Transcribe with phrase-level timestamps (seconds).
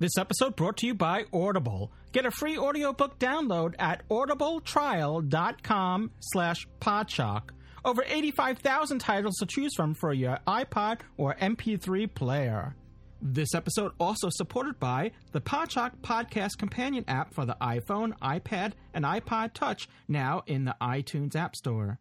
[0.00, 1.90] This episode brought to you by Audible.
[2.12, 7.50] Get a free audiobook download at audibletrial.com slash podshock.
[7.84, 12.76] Over 85,000 titles to choose from for your iPod or MP3 player.
[13.20, 19.04] This episode also supported by the Podshock Podcast Companion app for the iPhone, iPad, and
[19.04, 21.98] iPod Touch, now in the iTunes App Store.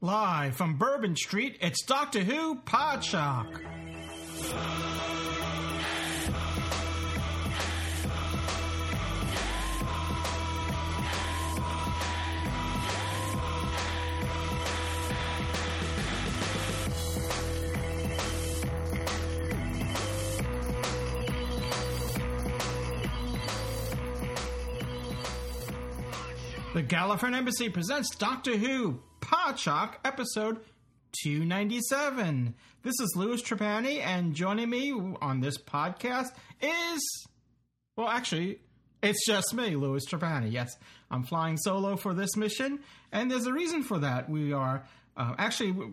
[0.00, 3.60] Live from Bourbon Street, it's Doctor Who Podshock.
[26.86, 30.60] Gallifreyan Embassy presents Doctor Who Podshock episode
[31.24, 32.54] 297.
[32.84, 36.28] This is Louis Trapani, and joining me on this podcast
[36.60, 37.26] is,
[37.96, 38.60] well, actually,
[39.02, 40.52] it's just me, Louis Trapani.
[40.52, 40.76] Yes,
[41.10, 42.78] I'm flying solo for this mission,
[43.10, 44.30] and there's a reason for that.
[44.30, 45.92] We are uh, actually.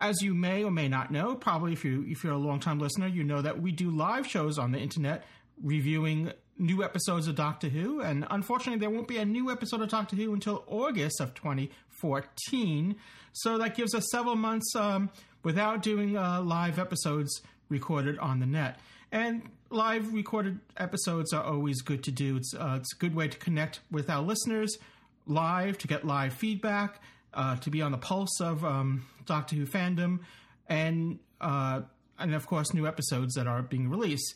[0.00, 2.80] As you may or may not know, probably if you if you're a long time
[2.80, 5.22] listener, you know that we do live shows on the internet
[5.62, 9.88] reviewing new episodes of Doctor Who, and unfortunately, there won't be a new episode of
[9.88, 12.96] Doctor Who until August of 2014.
[13.32, 15.10] So that gives us several months um,
[15.42, 18.78] without doing uh, live episodes recorded on the net.
[19.10, 22.36] And live recorded episodes are always good to do.
[22.36, 24.78] It's uh, it's a good way to connect with our listeners
[25.26, 27.00] live, to get live feedback,
[27.34, 30.20] uh, to be on the pulse of um, Doctor Who fandom,
[30.68, 31.82] and uh,
[32.18, 34.34] and of course new episodes that are being released.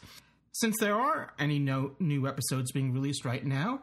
[0.60, 3.82] Since there are any no new episodes being released right now,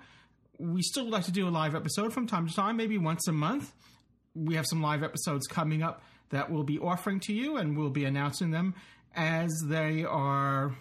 [0.57, 3.31] we still like to do a live episode from time to time, maybe once a
[3.31, 3.71] month.
[4.33, 6.01] We have some live episodes coming up
[6.31, 8.73] that we'll be offering to you, and we'll be announcing them
[9.15, 10.75] as they are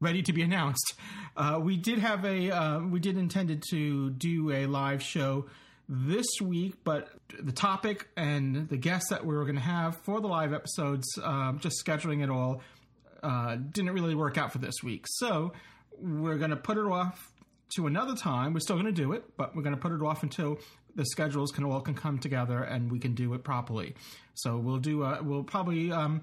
[0.00, 0.94] ready to be announced.
[1.36, 5.46] Uh, we did have a uh, we did intended to do a live show
[5.88, 7.08] this week, but
[7.40, 11.06] the topic and the guests that we were going to have for the live episodes,
[11.22, 12.62] uh, just scheduling it all
[13.22, 15.04] uh, didn't really work out for this week.
[15.08, 15.52] So
[15.98, 17.32] we're going to put it off
[17.76, 18.52] to another time.
[18.52, 20.58] We're still going to do it, but we're going to put it off until
[20.96, 23.94] the schedules can all can come together and we can do it properly.
[24.34, 25.04] So we'll do.
[25.04, 26.22] A, we'll probably um,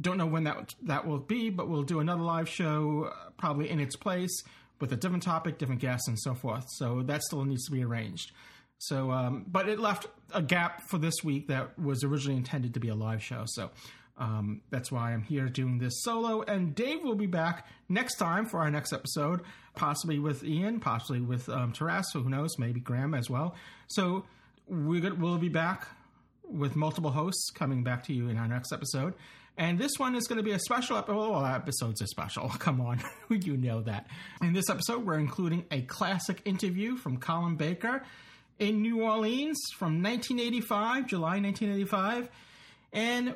[0.00, 3.70] don't know when that that will be, but we'll do another live show uh, probably
[3.70, 4.42] in its place
[4.80, 6.64] with a different topic, different guests, and so forth.
[6.76, 8.32] So that still needs to be arranged.
[8.78, 12.80] So, um, but it left a gap for this week that was originally intended to
[12.80, 13.44] be a live show.
[13.46, 13.70] So
[14.18, 16.42] um, that's why I'm here doing this solo.
[16.42, 19.42] And Dave will be back next time for our next episode,
[19.74, 23.54] possibly with Ian, possibly with um, Taras, who knows, maybe Graham as well.
[23.88, 24.24] So
[24.68, 25.86] good, we'll be back
[26.48, 29.14] with multiple hosts coming back to you in our next episode.
[29.58, 31.18] And this one is going to be a special episode.
[31.18, 32.48] All episodes are special.
[32.58, 34.06] Come on, you know that.
[34.42, 38.02] In this episode, we're including a classic interview from Colin Baker
[38.58, 42.28] in New Orleans from 1985, July 1985.
[42.92, 43.34] And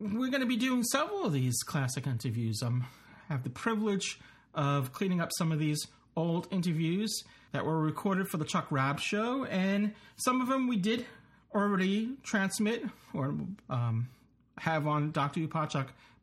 [0.00, 2.60] we're going to be doing several of these classic interviews.
[2.62, 2.86] I um,
[3.28, 4.18] have the privilege
[4.54, 7.22] of cleaning up some of these old interviews
[7.52, 11.06] that were recorded for the Chuck Rabb show, and some of them we did
[11.54, 13.34] already transmit or
[13.70, 14.08] um,
[14.58, 15.48] have on Doctor Who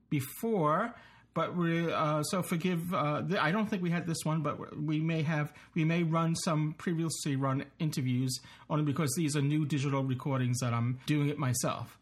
[0.09, 0.93] before.
[1.33, 2.93] But we uh, so forgive.
[2.93, 5.53] Uh, I don't think we had this one, but we may have.
[5.73, 8.37] We may run some previously run interviews
[8.69, 11.97] only because these are new digital recordings that I'm doing it myself.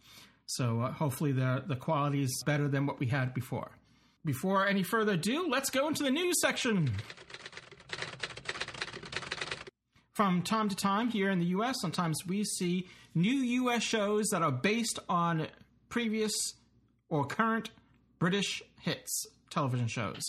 [0.49, 3.69] So uh, hopefully the the quality is better than what we had before.
[4.25, 6.91] Before any further ado, let's go into the news section.
[10.13, 14.41] From time to time here in the US, sometimes we see new US shows that
[14.41, 15.47] are based on
[15.87, 16.33] previous
[17.09, 17.69] or current
[18.17, 20.23] British hits television shows.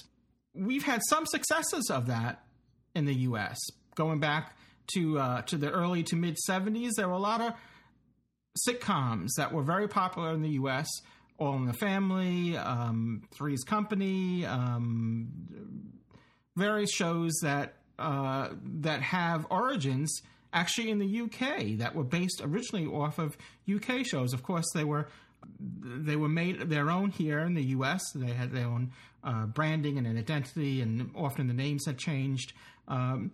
[0.54, 2.44] We've had some successes of that
[2.94, 3.58] in the US.
[3.94, 4.54] Going back
[4.94, 7.54] to uh, to the early to mid 70s, there were a lot of
[8.68, 10.88] sitcoms that were very popular in the U.S.
[11.38, 15.28] All in the Family, um, Three's Company, um,
[16.56, 18.50] various shows that uh,
[18.80, 23.36] that have origins actually in the UK that were based originally off of
[23.72, 24.32] UK shows.
[24.32, 25.08] Of course, they were
[25.58, 28.02] they were made their own here in the U.S.
[28.14, 28.92] They had their own
[29.24, 32.52] uh, branding and an identity, and often the names had changed.
[32.88, 33.32] Um,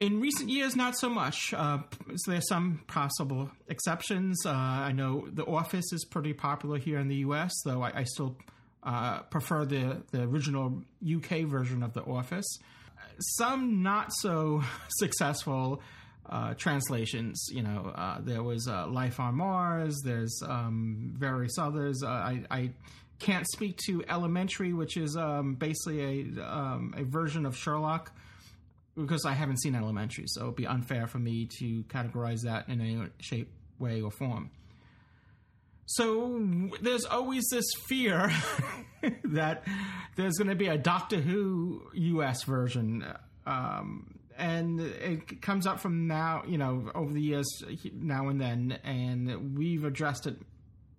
[0.00, 1.52] In recent years, not so much.
[1.52, 1.78] Uh,
[2.14, 4.46] so there's some possible exceptions.
[4.46, 8.04] Uh, I know The Office is pretty popular here in the U.S., though I, I
[8.04, 8.36] still
[8.84, 12.46] uh, prefer the, the original UK version of The Office.
[13.38, 15.82] Some not so successful
[16.30, 17.48] uh, translations.
[17.50, 20.00] You know, uh, there was uh, Life on Mars.
[20.04, 22.04] There's um, various others.
[22.04, 22.70] I, I,
[23.18, 28.12] can't speak to Elementary, which is um, basically a um, a version of Sherlock
[28.98, 32.80] because I haven't seen Elementary, so it'd be unfair for me to categorize that in
[32.80, 34.50] any shape, way, or form.
[35.86, 38.30] So there's always this fear
[39.24, 39.64] that
[40.16, 43.04] there's going to be a Doctor Who US version,
[43.46, 47.46] um, and it comes up from now, you know, over the years,
[47.94, 50.36] now and then, and we've addressed it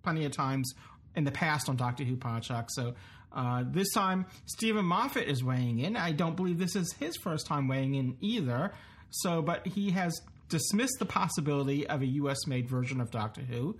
[0.02, 0.72] plenty of times
[1.14, 2.66] in the past on Doctor Who Podshock.
[2.70, 2.94] So
[3.32, 5.96] uh, this time, Steven Moffat is weighing in.
[5.96, 8.72] I don't believe this is his first time weighing in either.
[9.10, 12.46] So, but he has dismissed the possibility of a U.S.
[12.46, 13.76] made version of Doctor Who.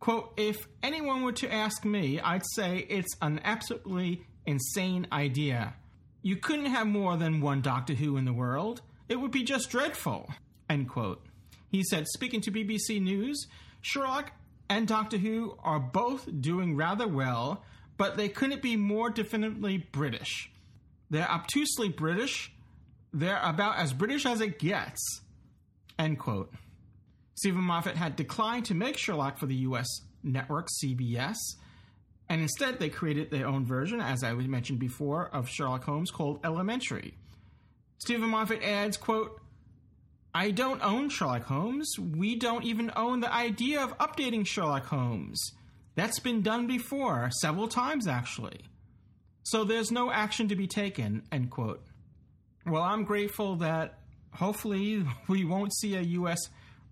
[0.00, 5.74] Quote, if anyone were to ask me, I'd say it's an absolutely insane idea.
[6.22, 8.80] You couldn't have more than one Doctor Who in the world.
[9.08, 10.30] It would be just dreadful.
[10.70, 11.24] End quote.
[11.70, 13.46] He said, speaking to BBC News,
[13.80, 14.32] Sherlock
[14.68, 17.64] and Doctor Who are both doing rather well,
[17.98, 20.50] but they couldn't be more definitely British.
[21.10, 22.52] They're obtusely British.
[23.12, 25.20] They're about as British as it gets.
[25.98, 26.52] End quote.
[27.34, 29.86] Steven Moffat had declined to make Sherlock for the US
[30.22, 31.36] network CBS,
[32.28, 36.40] and instead they created their own version, as I mentioned before, of Sherlock Holmes called
[36.44, 37.14] Elementary.
[37.98, 39.40] Steven Moffat adds, quote,
[40.34, 41.98] I don't own Sherlock Holmes.
[41.98, 45.52] We don't even own the idea of updating Sherlock Holmes.
[45.98, 48.60] That's been done before, several times actually.
[49.42, 51.84] So there's no action to be taken, end quote.
[52.64, 53.98] Well, I'm grateful that
[54.30, 56.38] hopefully we won't see a US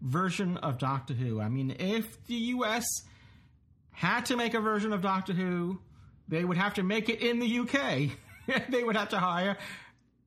[0.03, 1.41] version of Doctor Who.
[1.41, 2.85] I mean, if the US
[3.93, 5.79] had to make a version of Doctor Who,
[6.26, 8.11] they would have to make it in the UK.
[8.70, 9.56] they would have to hire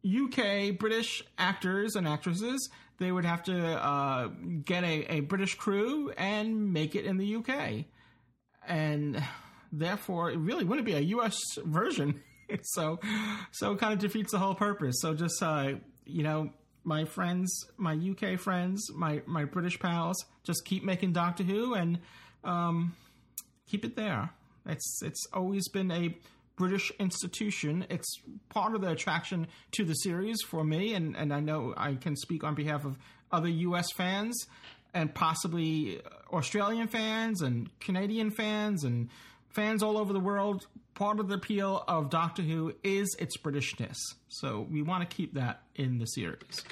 [0.05, 2.69] UK British actors and actresses.
[2.97, 4.27] They would have to uh,
[4.63, 7.85] get a, a British crew and make it in the UK
[8.67, 9.23] and
[9.71, 11.37] therefore it really wouldn't be a U.S.
[11.63, 12.21] version.
[12.61, 12.99] so,
[13.51, 14.95] so it kind of defeats the whole purpose.
[15.01, 15.73] So just uh,
[16.05, 16.49] you know,
[16.83, 21.99] my friends, my UK friends, my my British pals, just keep making Doctor Who and
[22.43, 22.95] um,
[23.67, 24.31] keep it there.
[24.65, 26.17] It's it's always been a
[26.57, 27.85] British institution.
[27.89, 28.19] It's
[28.49, 32.15] part of the attraction to the series for me, and, and I know I can
[32.15, 32.97] speak on behalf of
[33.31, 34.45] other US fans
[34.93, 36.01] and possibly
[36.31, 39.09] Australian fans and Canadian fans and
[39.49, 40.67] fans all over the world.
[40.95, 43.97] Part of the appeal of Doctor Who is its Britishness.
[44.27, 46.63] So we want to keep that in the series.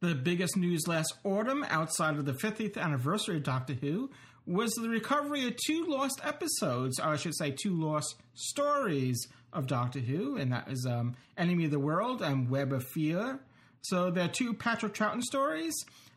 [0.00, 4.10] The biggest news last autumn, outside of the 50th anniversary of Doctor Who,
[4.46, 9.66] was the recovery of two lost episodes, or I should say, two lost stories of
[9.66, 13.40] Doctor Who, and that is um, Enemy of the World and Web of Fear.
[13.82, 15.74] So there are two Patrick Troughton stories,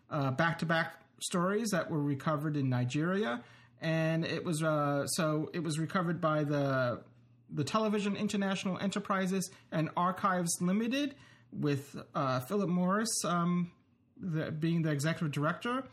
[0.09, 3.41] back to back stories that were recovered in Nigeria,
[3.79, 7.01] and it was uh, so it was recovered by the
[7.49, 11.15] the Television International Enterprises and Archives Limited,
[11.51, 13.71] with uh, Philip Morris um,
[14.17, 15.83] the, being the executive director,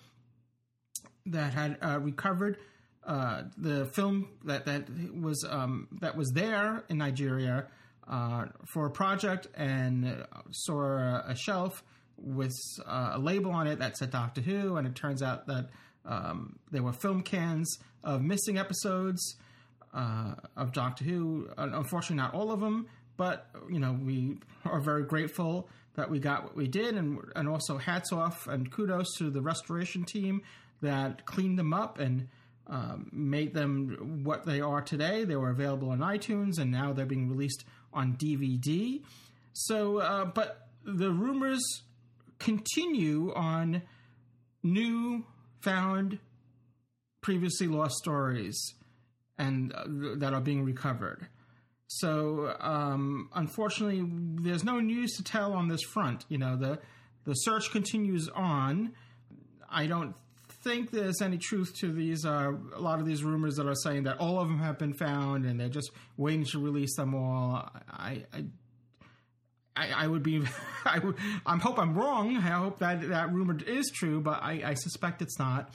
[1.27, 2.59] that had uh, recovered.
[3.07, 4.85] Uh, the film that that
[5.19, 7.67] was um, that was there in Nigeria
[8.09, 11.83] uh, for a project and saw a shelf
[12.17, 15.69] with uh, a label on it that said Doctor Who, and it turns out that
[16.05, 19.37] um, there were film cans of missing episodes
[19.95, 21.49] uh, of Doctor Who.
[21.57, 26.45] Unfortunately, not all of them, but you know we are very grateful that we got
[26.45, 30.43] what we did, and and also hats off and kudos to the restoration team
[30.83, 32.29] that cleaned them up and.
[32.71, 35.25] Um, made them what they are today.
[35.25, 39.03] They were available on iTunes, and now they're being released on DVD.
[39.53, 41.63] So, uh, but the rumors
[42.39, 43.83] continue on
[44.63, 45.25] new
[45.61, 46.19] found
[47.21, 48.75] previously lost stories
[49.37, 49.85] and uh,
[50.17, 51.27] that are being recovered.
[51.89, 54.05] So, um, unfortunately,
[54.43, 56.25] there's no news to tell on this front.
[56.29, 56.79] You know, the
[57.25, 58.93] the search continues on.
[59.71, 60.15] I don't
[60.63, 62.25] think there's any truth to these.
[62.25, 64.95] Uh, a lot of these rumors that are saying that all of them have been
[64.95, 67.71] found and they're just waiting to release them all.
[67.91, 68.45] I, I
[69.81, 70.43] I, would be,
[70.85, 72.37] I, would, I hope I'm wrong.
[72.37, 75.73] I hope that that rumor is true, but I, I suspect it's not.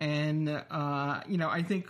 [0.00, 1.88] And uh, you know, I think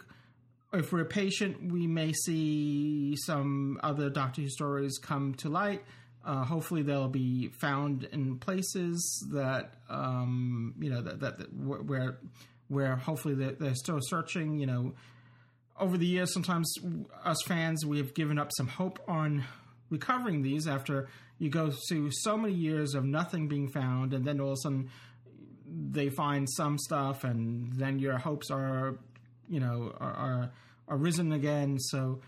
[0.72, 5.82] if we're patient, we may see some other Doctor Who stories come to light.
[6.24, 12.18] Uh, hopefully, they'll be found in places that um, you know that, that, that where
[12.68, 14.58] where hopefully they're, they're still searching.
[14.58, 14.94] You know,
[15.78, 16.72] over the years, sometimes
[17.24, 19.44] us fans we've given up some hope on
[19.90, 24.40] recovering these after you go through so many years of nothing being found, and then
[24.40, 24.90] all of a sudden
[25.66, 28.98] they find some stuff, and then your hopes are,
[29.48, 30.52] you know, are, are,
[30.88, 31.78] are risen again.
[31.78, 32.20] So,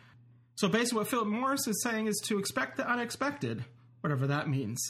[0.57, 3.65] so basically, what Philip Morris is saying is to expect the unexpected,
[4.07, 4.81] whatever that means.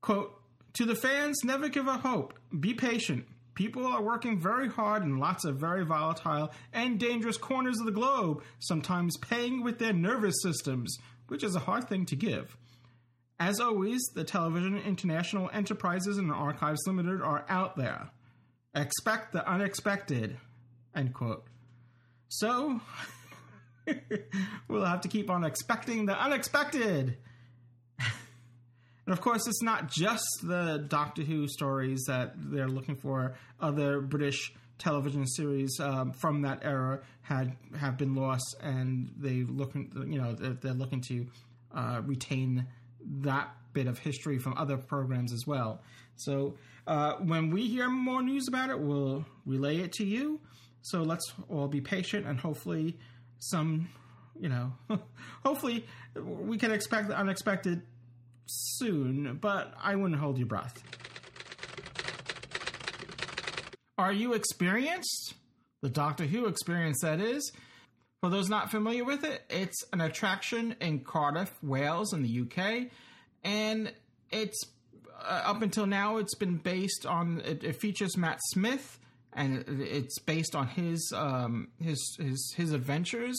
[0.00, 0.34] Quote:
[0.74, 2.38] To the fans, never give up hope.
[2.58, 3.26] Be patient.
[3.54, 7.92] People are working very hard in lots of very volatile and dangerous corners of the
[7.92, 10.96] globe, sometimes paying with their nervous systems,
[11.28, 12.56] which is a hard thing to give.
[13.38, 18.08] As always, the Television International Enterprises and Archives Limited are out there.
[18.74, 20.38] Expect the unexpected.
[20.94, 21.44] End quote.
[22.28, 22.80] So,
[24.68, 27.18] we'll have to keep on expecting the unexpected.
[29.10, 33.34] And of course, it's not just the Doctor Who stories that they're looking for.
[33.58, 39.90] Other British television series um, from that era had have been lost, and they looking,
[40.06, 41.26] you know, they're, they're looking to
[41.74, 42.68] uh, retain
[43.22, 45.82] that bit of history from other programs as well.
[46.14, 46.54] So
[46.86, 50.38] uh, when we hear more news about it, we'll relay it to you.
[50.82, 52.96] So let's all be patient and hopefully
[53.40, 53.88] some,
[54.38, 54.72] you know,
[55.44, 57.82] hopefully we can expect the unexpected
[58.50, 60.82] soon, but I wouldn't hold your breath.
[63.98, 65.34] Are you experienced?
[65.82, 67.52] The Doctor Who experience, that is.
[68.20, 72.90] For those not familiar with it, it's an attraction in Cardiff, Wales, in the UK,
[73.44, 73.92] and
[74.30, 74.60] it's
[75.22, 78.98] uh, up until now it's been based on it, it, features Matt Smith,
[79.32, 83.38] and it's based on his um, his his his adventures.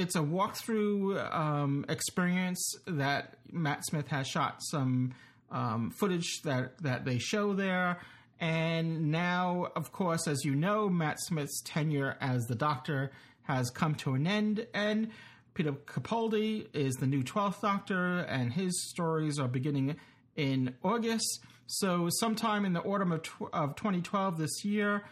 [0.00, 5.14] It's a walkthrough um, experience that Matt Smith has shot some
[5.50, 8.00] um, footage that that they show there
[8.40, 13.94] and now, of course, as you know, Matt Smith's tenure as the Doctor has come
[13.96, 15.10] to an end, and
[15.52, 19.96] Peter Capaldi is the new 12th Doctor, and his stories are beginning
[20.36, 21.40] in August.
[21.66, 25.04] So, sometime in the autumn of, tw- of 2012 this year,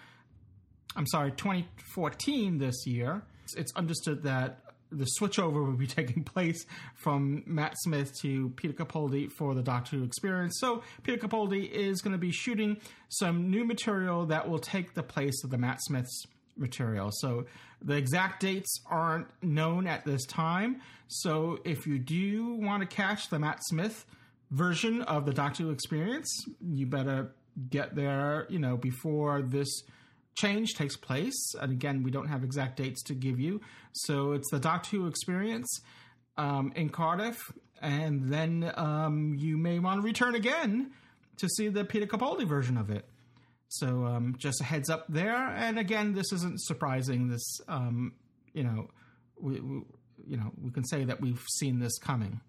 [0.97, 3.23] I'm sorry, 2014 this year,
[3.57, 6.65] it's understood that the switchover will be taking place
[6.95, 10.59] from Matt Smith to Peter Capaldi for the Doctor Who experience.
[10.61, 12.79] So Peter Capaldi is going to be shooting
[13.09, 16.27] some new material that will take the place of the Matt Smith's
[16.57, 17.11] material.
[17.13, 17.47] So
[17.81, 20.81] the exact dates aren't known at this time.
[21.07, 24.05] So if you do want to catch the Matt Smith
[24.51, 27.33] version of the Doctor Who experience, you better
[27.71, 29.83] get there, you know, before this
[30.35, 31.55] change takes place.
[31.61, 33.61] And again, we don't have exact dates to give you.
[33.93, 35.81] So it's the Doctor Who experience
[36.37, 37.39] um, in Cardiff.
[37.81, 40.93] And then um, you may want to return again
[41.39, 43.05] to see the Peter Capaldi version of it.
[43.69, 45.37] So um, just a heads up there.
[45.37, 47.29] And again, this isn't surprising.
[47.29, 48.15] This, um,
[48.55, 48.89] you know,
[49.39, 49.83] we, we,
[50.27, 52.41] you know, we can say that we've seen this coming.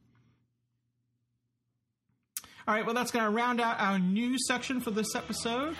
[2.67, 5.75] All right, well, that's going to round out our news section for this episode.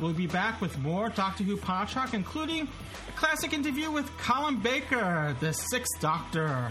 [0.00, 2.68] We'll be back with more Doctor Who Podshock, including
[3.08, 6.70] a classic interview with Colin Baker, the Sixth Doctor.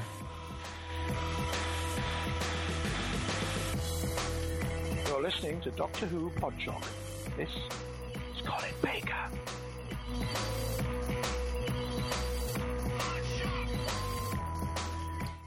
[5.08, 6.84] You're listening to Doctor Who Podshock.
[7.38, 9.30] This is Colin Baker.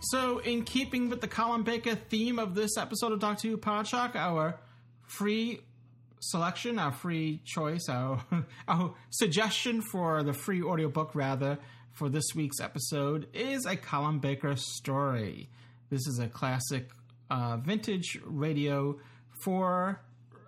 [0.00, 4.14] So, in keeping with the Colin Baker theme of this episode of Doctor Who Podshock,
[4.14, 4.58] our
[5.02, 5.60] free
[6.20, 8.22] selection, our free choice, our,
[8.68, 11.58] our suggestion for the free audiobook, rather,
[11.92, 15.48] for this week's episode is a Colin Baker story.
[15.88, 16.90] This is a classic
[17.30, 18.98] uh, vintage radio
[19.42, 20.00] for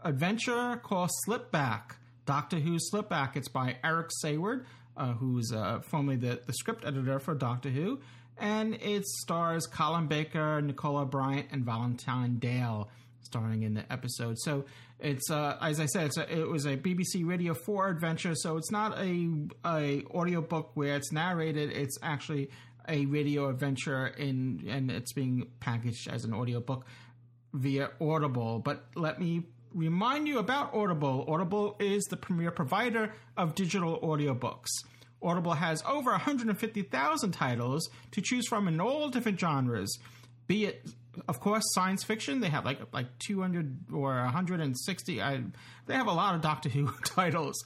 [0.05, 1.97] adventure called Slipback,
[2.27, 3.37] Doctor Who Slipback.
[3.37, 4.65] It's by Eric Saward,
[4.97, 8.01] uh, who's uh, formerly the, the script editor for Doctor Who,
[8.37, 12.89] and it stars Colin Baker, Nicola Bryant, and Valentine Dyall
[13.29, 14.39] starring in the episode.
[14.39, 14.65] So
[14.99, 18.71] it's uh, as I said, a, it was a BBC Radio 4 adventure, so it's
[18.71, 19.29] not a
[19.65, 21.71] a audiobook where it's narrated.
[21.71, 22.51] It's actually
[22.89, 26.87] a radio adventure in and it's being packaged as an audiobook
[27.53, 28.59] via Audible.
[28.59, 29.45] But let me
[29.75, 31.27] remind you about Audible.
[31.29, 34.69] Audible is the premier provider of digital audiobooks.
[35.23, 39.99] Audible has over 150,000 titles to choose from in all different genres,
[40.47, 40.89] be it
[41.27, 42.41] of course, science fiction.
[42.41, 45.23] They have like like 200 or 160.
[45.23, 45.43] I,
[45.87, 47.65] they have a lot of Doctor Who titles,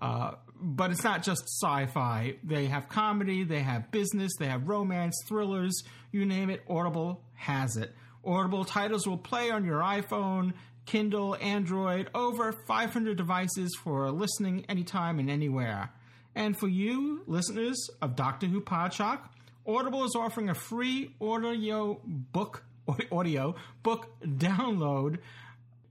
[0.00, 2.36] uh, but it's not just sci-fi.
[2.42, 5.82] They have comedy, they have business, they have romance, thrillers.
[6.10, 7.94] You name it, Audible has it.
[8.24, 10.54] Audible titles will play on your iPhone,
[10.86, 15.90] Kindle, Android, over 500 devices for listening anytime and anywhere.
[16.34, 19.20] And for you, listeners of Doctor Who Podshock,
[19.66, 22.64] Audible is offering a free audio book
[23.12, 25.18] audio book download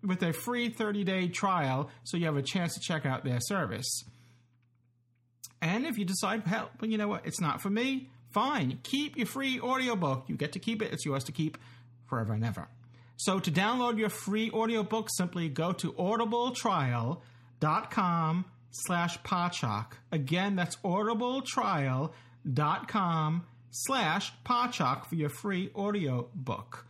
[0.04, 4.04] with a free 30-day trial so you have a chance to check out their service.
[5.62, 8.80] And if you decide, hell, but you know what, it's not for me, fine.
[8.84, 10.26] Keep your free audiobook.
[10.28, 10.94] You get to keep it.
[10.94, 11.58] It's yours to keep
[12.06, 12.68] forever and ever.
[13.18, 19.18] So to download your free audiobook, simply go to audibletrial.com slash.
[20.12, 26.86] Again, that's audibletrial.com slash podshock for your free audio book.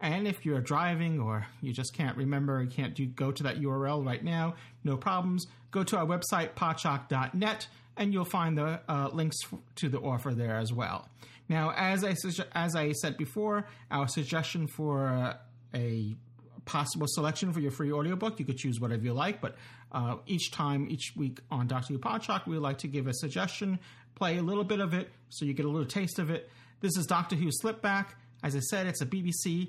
[0.00, 3.60] And if you're driving or you just can't remember, you can't do, go to that
[3.60, 4.54] URL right now,
[4.84, 5.46] no problems.
[5.70, 7.66] Go to our website, podshock.net,
[7.96, 9.36] and you'll find the uh, links
[9.76, 11.08] to the offer there as well.
[11.48, 12.14] Now, as I
[12.54, 15.36] as I said before, our suggestion for uh,
[15.74, 16.16] a
[16.64, 19.56] possible selection for your free audiobook, you could choose whatever you like, but
[19.92, 23.78] uh, each time, each week on Doctor Who we like to give a suggestion,
[24.16, 26.50] play a little bit of it, so you get a little taste of it.
[26.80, 28.06] This is Doctor Who Slipback.
[28.42, 29.68] As I said, it's a BBC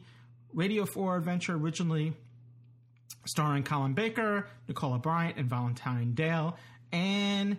[0.53, 2.13] Radio 4 adventure originally
[3.25, 6.55] starring Colin Baker, Nicola Bryant, and Valentine Dyall,
[6.93, 7.57] and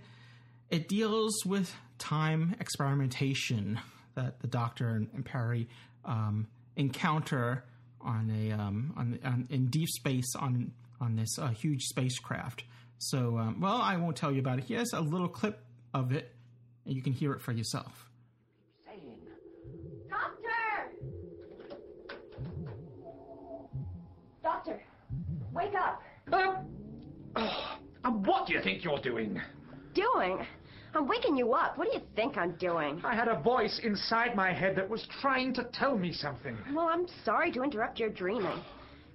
[0.71, 3.78] it deals with time experimentation
[4.14, 5.68] that the Doctor and, Peri
[6.07, 7.64] um, encounter
[8.00, 12.64] on a um, on, on, in deep space on on this uh, huge spacecraft.
[12.99, 14.64] So, um, well, I won't tell you about it.
[14.64, 15.61] Here's a little clip
[15.95, 16.35] of it,
[16.88, 17.92] and you can hear it for yourself.
[20.09, 20.90] Doctor!
[24.42, 24.80] Doctor,
[25.52, 26.02] wake up.
[28.04, 29.40] And what do you think you're doing?
[29.92, 30.47] Doing?
[30.95, 31.76] I'm waking you up.
[31.76, 33.02] What do you think I'm doing?
[33.04, 36.57] I had a voice inside my head that was trying to tell me something.
[36.75, 38.62] Well, I'm sorry to interrupt your dreaming.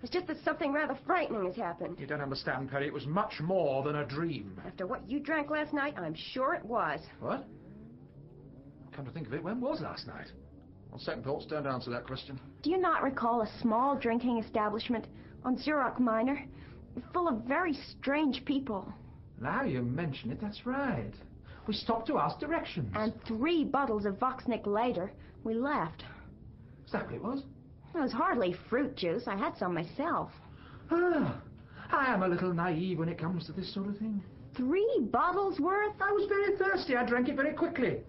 [0.03, 1.97] It's just that something rather frightening has happened.
[1.97, 2.85] You don't understand, Peri.
[2.85, 4.61] It was much more than a dream.
[4.67, 6.99] After what you drank last night, I'm sure it was.
[7.19, 7.47] What?
[8.95, 10.27] Come to think of it, when was last night?
[10.91, 12.39] On second thoughts, don't answer that question.
[12.61, 15.07] Do you not recall a small drinking establishment
[15.43, 16.39] on Zurich Minor?
[17.11, 18.93] Full of very strange people.
[19.41, 21.11] Now you mention it, that's right.
[21.65, 22.91] We stopped to ask directions.
[22.95, 25.11] And three bottles of Voxnick later,
[25.43, 26.03] we left.
[26.85, 27.43] Is that what it was?
[27.95, 29.23] It was hardly fruit juice.
[29.27, 30.29] I had some myself.
[30.91, 31.41] Ah,
[31.91, 34.21] I am a little naive when it comes to this sort of thing.
[34.55, 35.93] Three bottles worth?
[35.99, 36.95] I was very thirsty.
[36.95, 38.01] I drank it very quickly.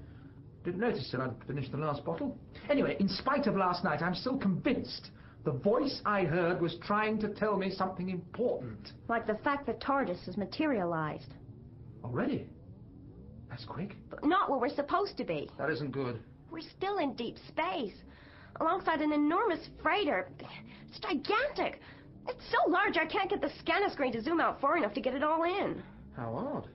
[0.65, 2.39] Didn't notice till I'd finished the last bottle.
[2.71, 5.11] Anyway, in spite of last night, I'm still convinced
[5.45, 8.93] the voice I heard was trying to tell me something important.
[9.09, 11.35] Like the fact that TARDIS has materialized.
[12.03, 12.47] Already?
[13.51, 13.95] That's quick.
[14.09, 15.51] But not where we're supposed to be.
[15.59, 16.19] That isn't good.
[16.51, 17.95] We're still in deep space,
[18.61, 20.31] alongside an enormous freighter.
[20.89, 21.81] It's gigantic.
[22.27, 25.01] It's so large I can't get the scanner screen to zoom out far enough to
[25.03, 25.83] get it all in.
[26.17, 26.69] How odd.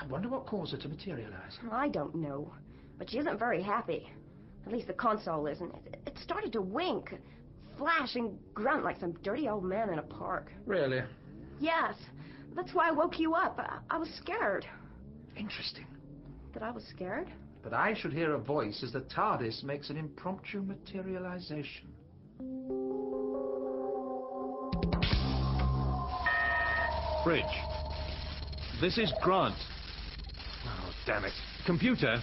[0.00, 1.58] I wonder what caused it to materialize.
[1.70, 2.52] I don't know,
[2.98, 4.10] but she isn't very happy.
[4.66, 5.74] At least the console isn't.
[5.86, 7.14] It, it started to wink,
[7.76, 10.52] flash, and grunt like some dirty old man in a park.
[10.66, 11.02] Really?
[11.58, 11.94] Yes,
[12.54, 13.58] that's why I woke you up.
[13.58, 14.66] I, I was scared.
[15.36, 15.86] Interesting.
[16.54, 17.28] That I was scared?
[17.64, 21.88] That I should hear a voice as the TARDIS makes an impromptu materialization.
[27.24, 27.44] Bridge.
[28.80, 29.54] This is Grant.
[30.66, 31.32] Oh, damn it.
[31.64, 32.20] Computer.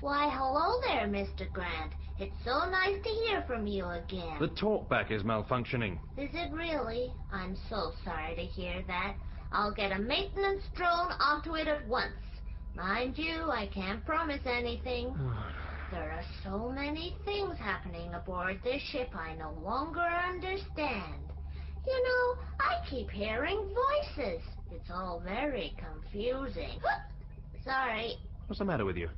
[0.00, 1.52] Why, hello there, Mr.
[1.52, 1.92] Grant.
[2.18, 4.38] It's so nice to hear from you again.
[4.40, 5.98] The talkback is malfunctioning.
[6.16, 7.12] Is it really?
[7.30, 9.16] I'm so sorry to hear that.
[9.52, 12.14] I'll get a maintenance drone onto it at once.
[12.74, 15.14] Mind you, I can't promise anything.
[15.92, 21.24] there are so many things happening aboard this ship I no longer understand.
[21.86, 23.68] You know, I keep hearing
[24.16, 24.40] voices.
[24.70, 26.80] It's all very confusing.
[27.64, 28.16] Sorry.
[28.46, 29.10] What's the matter with you?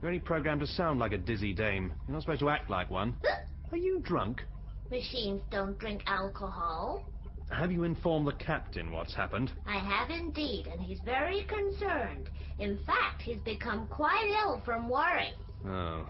[0.00, 1.92] You're only programmed to sound like a dizzy dame.
[2.06, 3.14] You're not supposed to act like one.
[3.72, 4.42] Are you drunk?
[4.90, 7.04] Machines don't drink alcohol.
[7.50, 9.52] Have you informed the captain what's happened?
[9.66, 12.30] I have indeed, and he's very concerned.
[12.58, 15.32] In fact, he's become quite ill from worry.
[15.66, 16.06] Oh.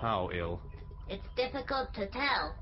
[0.00, 0.60] How ill?
[1.08, 2.54] It's difficult to tell,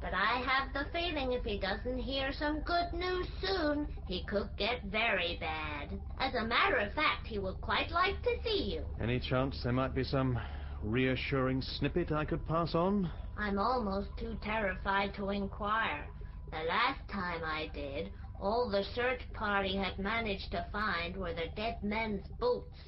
[0.00, 4.48] but I have the feeling if he doesn't hear some good news soon, he could
[4.56, 5.98] get very bad.
[6.18, 8.82] As a matter of fact, he would quite like to see you.
[9.00, 10.38] Any chance there might be some
[10.82, 13.10] reassuring snippet I could pass on?
[13.38, 16.06] I'm almost too terrified to inquire.
[16.50, 21.48] The last time I did, all the search party had managed to find were the
[21.56, 22.78] dead men's boots.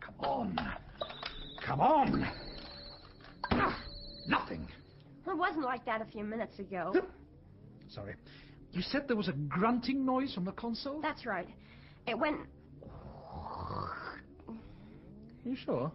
[0.00, 0.58] Come on.
[1.64, 2.26] Come on.
[5.36, 6.94] It wasn't like that a few minutes ago.
[7.90, 8.14] Sorry.
[8.72, 11.02] You said there was a grunting noise from the console?
[11.02, 11.46] That's right.
[12.06, 12.38] It went.
[15.44, 15.92] You sure?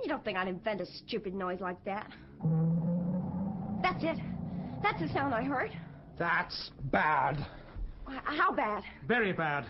[0.00, 2.08] You don't think I'd invent a stupid noise like that?
[3.82, 4.16] That's it.
[4.80, 5.72] That's the sound I heard.
[6.16, 7.44] That's bad.
[8.06, 8.84] How bad?
[9.08, 9.66] Very bad.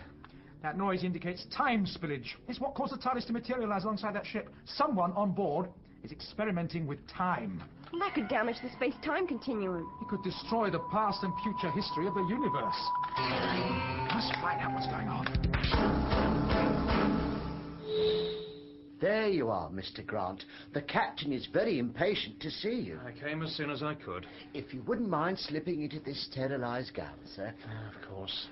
[0.61, 2.27] That noise indicates time spillage.
[2.47, 4.49] It's what caused the TARDIS to materialize alongside that ship.
[4.65, 5.69] Someone on board
[6.03, 7.63] is experimenting with time.
[7.99, 9.87] That could damage the space-time continuum.
[10.01, 12.75] It could destroy the past and future history of the universe.
[14.13, 15.25] Must find out what's going on.
[19.01, 20.05] There you are, Mr.
[20.05, 20.45] Grant.
[20.73, 22.99] The captain is very impatient to see you.
[23.05, 24.25] I came as soon as I could.
[24.53, 27.53] If you wouldn't mind slipping into this sterilized gown, sir.
[27.67, 28.47] Ah, of course.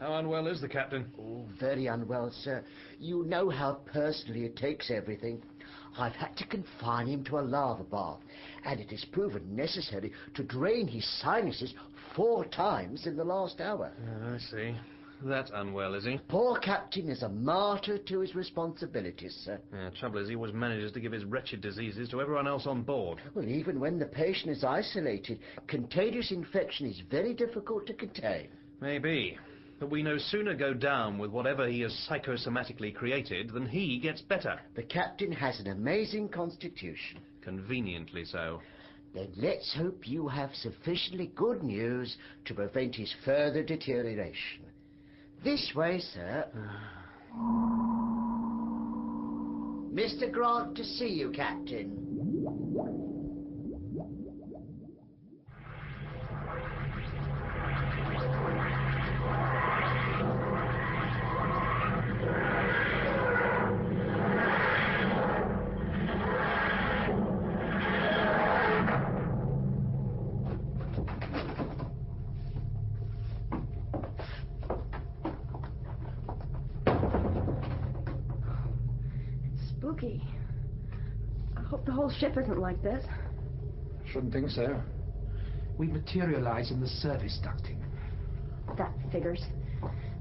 [0.00, 1.06] How unwell is the captain?
[1.20, 2.64] Oh, very unwell, sir.
[2.98, 5.40] You know how personally it takes everything.
[5.98, 8.20] I've had to confine him to a lava bath,
[8.64, 11.74] and it has proven necessary to drain his sinuses
[12.14, 13.92] four times in the last hour.
[14.32, 14.74] I see.
[15.22, 16.20] That unwell, is he?
[16.28, 19.58] Poor captain is a martyr to his responsibilities, sir.
[19.72, 22.82] Yeah, trouble is, he always manages to give his wretched diseases to everyone else on
[22.82, 23.20] board.
[23.34, 28.48] Well, even when the patient is isolated, contagious infection is very difficult to contain.
[28.80, 29.38] Maybe.
[29.78, 34.22] But we no sooner go down with whatever he has psychosomatically created than he gets
[34.22, 34.60] better.
[34.76, 37.20] The captain has an amazing constitution.
[37.42, 38.60] Conveniently so.
[39.14, 44.64] Then let's hope you have sufficiently good news to prevent his further deterioration.
[45.42, 46.46] This way, sir.
[49.94, 50.30] Mr.
[50.32, 52.04] Grant to see you, Captain.
[79.94, 80.22] Spooky.
[81.56, 83.04] I hope the whole ship isn't like this.
[84.12, 84.80] Shouldn't think so.
[85.78, 87.78] We materialize in the service ducting.
[88.76, 89.42] That figures.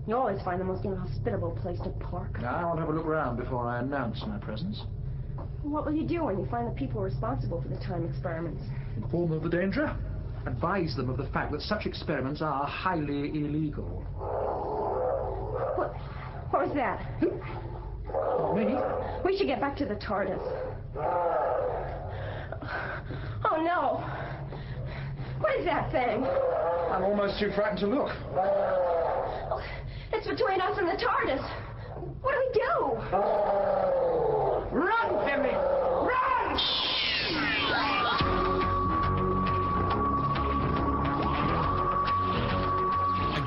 [0.07, 2.39] You always find the most inhospitable place to park.
[2.41, 4.83] Now, I want to have a look around before I announce my presence.
[5.63, 8.61] What will you do when you find the people responsible for the time experiments?
[8.97, 9.95] Inform them of the danger.
[10.45, 14.03] Advise them of the fact that such experiments are highly illegal.
[15.75, 15.95] What,
[16.51, 17.01] what was that?
[18.43, 18.75] Not me.
[19.23, 20.41] We should get back to the TARDIS.
[23.45, 24.03] Oh no!
[25.39, 26.25] What is that thing?
[26.91, 28.11] I'm almost too frightened to look.
[30.11, 31.41] It's between us and the TARDIS.
[32.21, 32.97] What do we do?
[34.77, 35.55] Run, Finley!
[36.09, 36.59] Run!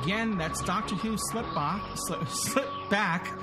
[0.01, 3.37] Again, that's Doctor Who slip, back, slip, slip back.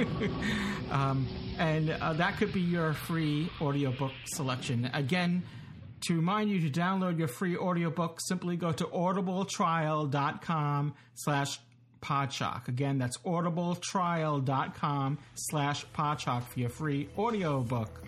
[0.90, 1.26] um,
[1.58, 4.90] and uh, that could be your free audiobook selection.
[4.92, 5.42] Again,
[6.02, 11.60] to remind you to download your free audiobook, simply go to audibletrial.com slash
[12.00, 12.68] podshock.
[12.68, 18.06] Again, that's audibletrial.com slash podshock for your free audiobook.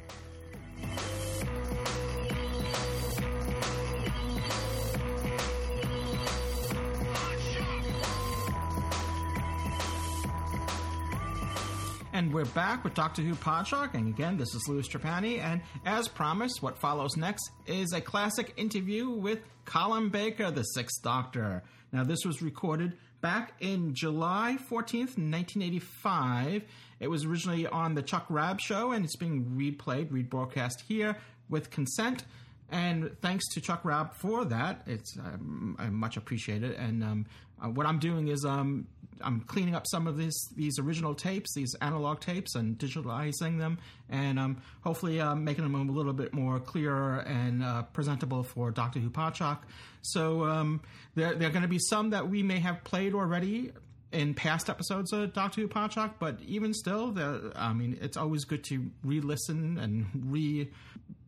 [12.23, 16.07] And we're back with Doctor Who Podshock, and again, this is Louis Trapani, and as
[16.07, 21.65] promised, what follows next is a classic interview with Colin Baker, the Sixth Doctor.
[21.91, 26.63] Now, this was recorded back in July 14th, 1985.
[27.01, 31.17] It was originally on the Chuck Rabb Show, and it's being replayed, rebroadcast here
[31.49, 32.23] with consent.
[32.71, 34.83] And thanks to Chuck Rabb for that.
[34.87, 36.77] It's um, I much appreciated.
[36.77, 37.27] And um,
[37.61, 38.87] uh, what I'm doing is um,
[39.21, 43.79] I'm cleaning up some of this, these original tapes, these analog tapes, and digitalizing them,
[44.09, 48.71] and um, hopefully uh, making them a little bit more clearer and uh, presentable for
[48.71, 49.59] Doctor Who Podshock.
[50.03, 50.81] So um,
[51.15, 53.73] there, there are going to be some that we may have played already
[54.13, 58.45] in past episodes of Doctor Who Podshock, but even still, the, I mean, it's always
[58.45, 60.07] good to re-listen and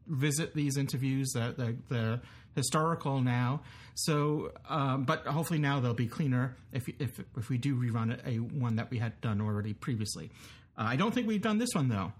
[0.07, 1.33] revisit these interviews.
[1.35, 2.21] That they're, they're
[2.55, 3.61] historical now.
[3.95, 8.21] So, um, but hopefully now they'll be cleaner if if if we do rerun it,
[8.27, 10.31] a one that we had done already previously.
[10.77, 12.12] Uh, I don't think we've done this one though.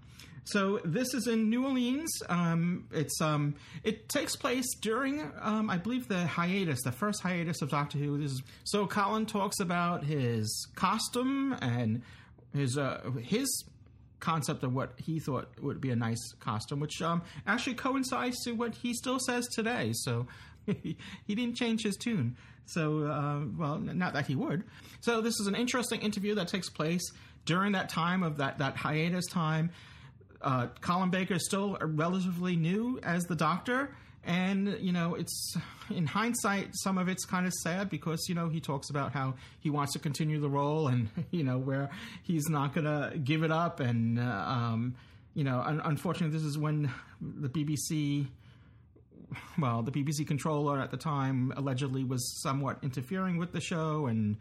[0.45, 2.11] So this is in New Orleans.
[2.29, 7.61] Um, it's um, it takes place during um, I believe the hiatus, the first hiatus
[7.61, 8.19] of Doctor Who.
[8.19, 12.03] This is, so Colin talks about his costume and
[12.53, 13.65] his uh, his
[14.25, 18.53] concept of what he thought would be a nice costume, which um, actually coincides to
[18.53, 19.91] what he still says today.
[19.93, 20.25] So
[20.65, 22.35] he, didn't change his tune.
[22.65, 24.63] So, uh, well, not that he would.
[25.01, 27.03] So this is an interesting interview that takes place
[27.45, 29.69] during that time of that, that hiatus time.
[30.41, 35.55] Uh, Colin Baker is still relatively new as the Doctor, and you know it's
[35.89, 39.35] in hindsight some of it's kind of sad because you know he talks about how
[39.59, 41.89] he wants to continue the role and you know where
[42.23, 43.79] he's not gonna give it up.
[43.79, 44.95] And uh, um,
[45.33, 48.27] you know un- unfortunately this is when the BBC
[49.59, 54.37] well the BBC controller at the time allegedly was somewhat interfering with the show and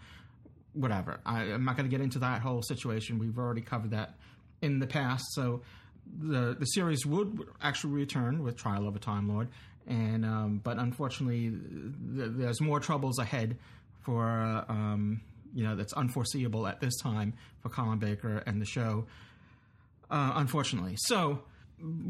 [0.72, 1.20] whatever.
[1.24, 3.18] I, I'm not going to get into that whole situation.
[3.18, 4.14] We've already covered that
[4.60, 5.24] in the past.
[5.32, 5.62] So
[6.06, 9.48] the the series would actually return with Trial of a Time Lord
[9.86, 13.56] and um, but unfortunately, th- there's more troubles ahead
[14.02, 15.20] for uh, um,
[15.54, 19.06] you know that's unforeseeable at this time for Colin Baker and the show.
[20.10, 21.40] Uh, unfortunately, so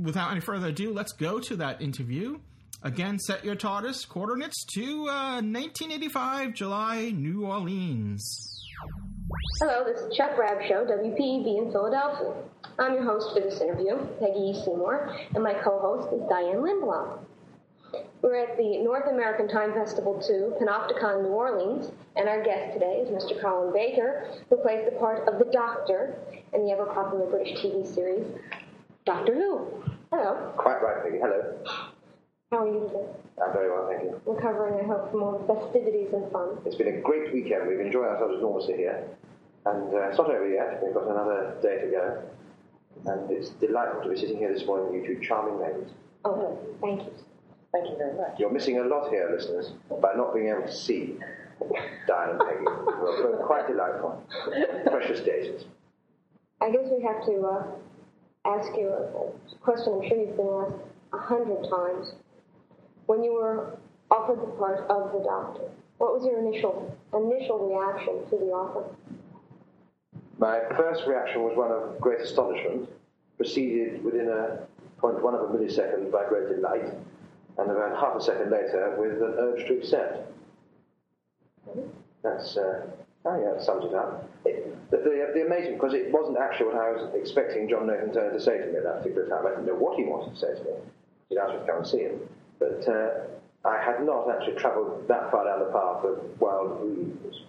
[0.03, 2.39] without any further ado, let's go to that interview.
[2.83, 8.61] Again, set your TARDIS coordinates to uh, 1985, July, New Orleans.
[9.61, 12.35] Hello, this is Chuck Rabb Show, WPEV in Philadelphia.
[12.79, 14.53] I'm your host for this interview, Peggy.
[14.65, 17.25] Seymour, and my co-host is Diane Lindblom.
[18.25, 23.05] We're at the North American Time Festival 2, Panopticon, New Orleans, and our guest today
[23.05, 23.39] is Mr.
[23.39, 26.17] Colin Baker, who plays the part of the Doctor
[26.55, 28.25] in the ever popular British TV series
[29.05, 29.69] Doctor Who.
[30.11, 30.55] Hello.
[30.57, 31.19] Quite right, Peggy.
[31.21, 31.53] Hello.
[32.51, 33.05] How are you today?
[33.45, 34.19] I'm very well, thank you.
[34.25, 36.57] Recovering, I hope, from all the festivities and fun.
[36.65, 37.69] It's been a great weekend.
[37.69, 39.05] We've enjoyed ourselves enormously here.
[39.67, 40.81] And uh, it's not over yet.
[40.83, 42.23] We've got another day to go.
[43.05, 45.93] And it's delightful to be sitting here this morning with you two charming ladies.
[46.25, 47.13] Oh, thank you.
[47.75, 48.39] Thank you very much.
[48.39, 51.17] You're missing a lot here, listeners, by not being able to see
[52.07, 52.65] Diane and Peggy.
[52.65, 54.23] We're both quite delightful.
[54.87, 55.65] Precious daisies.
[56.61, 57.65] I guess we have to uh,
[58.45, 60.85] ask you a, a question I'm sure you've been asked
[61.15, 62.15] a hundred times.
[63.07, 63.77] When you were
[64.09, 68.85] offered the part of the doctor, what was your initial initial reaction to the offer?
[70.39, 72.89] My first reaction was one of great astonishment,
[73.37, 74.61] preceded within a
[74.99, 76.95] point one of a millisecond by great delight,
[77.59, 80.33] and about half a second later with an urge to accept.
[82.23, 82.87] That's, uh,
[83.25, 84.29] oh yeah, that sums it up.
[84.45, 88.13] It, the, the, the amazing, because it wasn't actually what I was expecting John Nathan
[88.13, 89.47] Turner to say to me at that particular time.
[89.47, 90.77] I didn't know what he wanted to say to me.
[91.29, 92.21] He'd asked me to come and see him.
[92.59, 97.43] But uh, I had not actually travelled that far down the path of wild dreams.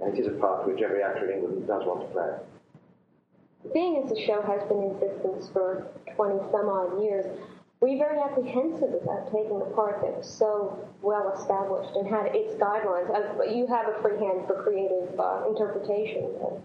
[0.00, 3.72] And it is a path which every actor in England does want to play.
[3.72, 7.26] Being as the show has been in existence for 20 some odd years,
[7.94, 12.54] were very apprehensive about taking a part that was so well established and had its
[12.54, 13.10] guidelines?
[13.14, 16.60] Uh, you have a free hand for creative uh, interpretation, but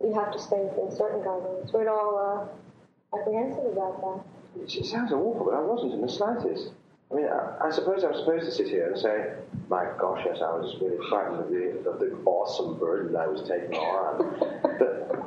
[0.00, 1.72] you have to stay within certain guidelines.
[1.72, 4.20] We're all uh, apprehensive about that.
[4.62, 6.70] It sounds awful, but I wasn't in the slightest.
[7.10, 9.34] I mean, I, I suppose I'm supposed to sit here and say,
[9.68, 13.42] my gosh, yes, I was really frightened of the, of the awesome burden I was
[13.42, 14.62] taking on.
[14.78, 15.23] but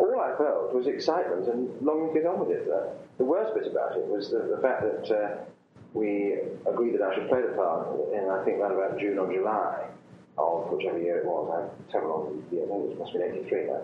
[0.00, 2.68] all I felt was excitement and longing to get on with it.
[2.68, 5.36] Uh, the worst bit about it was the, the fact that uh,
[5.94, 6.34] we
[6.66, 9.86] agreed that I should play the part in, I think, around about June or July
[10.36, 11.46] of whichever year it was.
[11.50, 13.80] I tell on the year, I think it must been 83 now.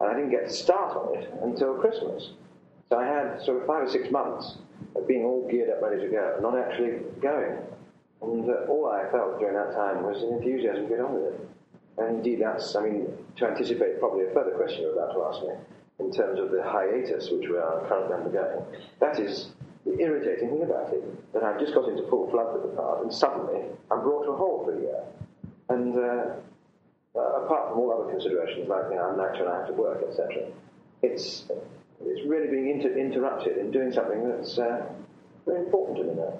[0.00, 2.30] And I didn't get to start on it until Christmas.
[2.88, 4.58] So I had sort of five or six months
[4.94, 7.58] of being all geared up, ready to go, not actually going.
[8.20, 11.34] And uh, all I felt during that time was an enthusiasm to get on with
[11.34, 11.48] it.
[11.98, 15.46] And indeed, that's, I mean, to anticipate probably a further question you're about to ask
[15.46, 15.54] me,
[16.00, 18.64] in terms of the hiatus which we are currently undergoing,
[19.00, 19.50] that is
[19.84, 23.02] the irritating thing about it, that I've just got into full flood with the part,
[23.02, 25.02] and suddenly I'm brought to a halt for a year.
[25.68, 29.52] And uh, uh, apart from all other considerations, like, you know, I'm an actor and
[29.52, 30.48] I have to work, etc.,
[31.02, 31.44] it's,
[32.04, 34.86] it's really being inter- interrupted in doing something that's uh,
[35.46, 36.38] very important to me now.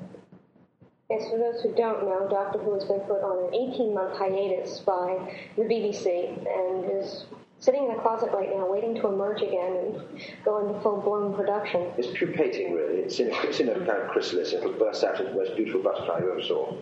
[1.12, 4.78] Yes, for those who don't know, Doctor Who has been put on an 18-month hiatus
[4.78, 7.26] by the BBC and is
[7.58, 10.00] sitting in a closet right now waiting to emerge again and
[10.42, 11.92] go into full-blown production.
[11.98, 13.00] It's pupating, really.
[13.00, 14.54] It's in, a, it's in a kind of chrysalis.
[14.54, 16.70] It'll burst out into the most beautiful butterfly you ever saw.
[16.70, 16.80] Does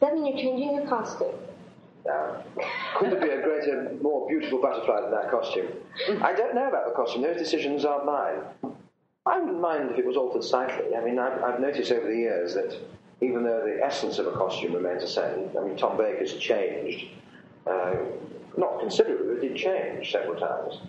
[0.00, 1.30] that mean you're changing your costume?
[2.04, 2.42] Now,
[2.96, 5.68] could there be a greater, more beautiful butterfly than that costume?
[6.20, 7.22] I don't know about the costume.
[7.22, 8.74] Those decisions aren't mine.
[9.24, 10.96] I wouldn't mind if it was altered slightly.
[10.96, 12.76] I mean, I've, I've noticed over the years that
[13.22, 17.06] even though the essence of a costume remains the same, I mean, Tom Baker's changed,
[17.66, 17.94] uh,
[18.56, 20.80] not considerably, but did change several times.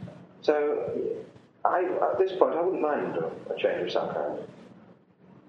[0.41, 1.21] So,
[1.63, 4.39] I, at this point, I wouldn't mind a, change of some kind.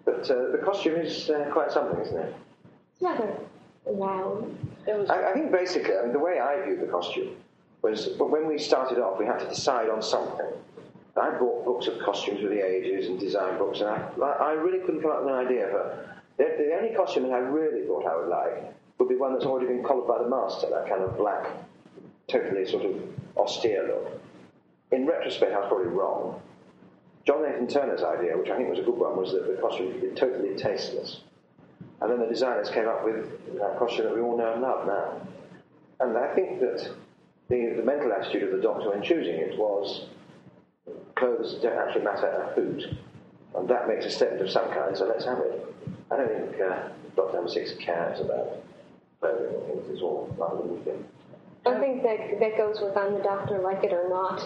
[0.04, 2.34] But uh, the costume is uh, quite something, isn't it?
[2.92, 3.34] It's rather
[3.86, 4.54] loud.
[4.86, 7.36] I, I think basically, I mean, the way I view the costume
[7.82, 10.52] was but when we started off, we had to decide on something.
[11.16, 14.80] I bought books of costumes for the ages and design books, and I, I really
[14.80, 16.13] couldn't come up with an idea for.
[16.36, 19.44] The, the only costume that I really thought I would like would be one that's
[19.44, 21.46] already been collared by the master, that kind of black,
[22.28, 23.02] totally sort of
[23.36, 24.20] austere look.
[24.92, 26.40] In retrospect, I was probably wrong.
[27.26, 29.92] John Nathan Turner's idea, which I think was a good one, was that the costume
[29.92, 31.20] should be totally tasteless.
[32.00, 34.86] And then the designers came up with that costume that we all know and love
[34.86, 35.26] now.
[36.00, 36.90] And I think that
[37.48, 40.06] the, the mental attitude of the doctor when choosing it was
[41.16, 42.96] clothes don't actually matter a hoot.
[43.54, 45.74] And that makes a statement of some kind, so let's have it.
[46.10, 48.62] I don't think uh, Doctor Number Six cares about
[49.20, 49.46] clothing.
[49.46, 51.04] I think it's all rather weekend.
[51.66, 54.40] I think that that goes with I'm the doctor, like it or not.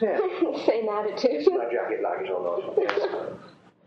[0.00, 0.18] Yeah.
[0.66, 1.46] Same attitude.
[1.46, 2.78] My jacket, like it or not.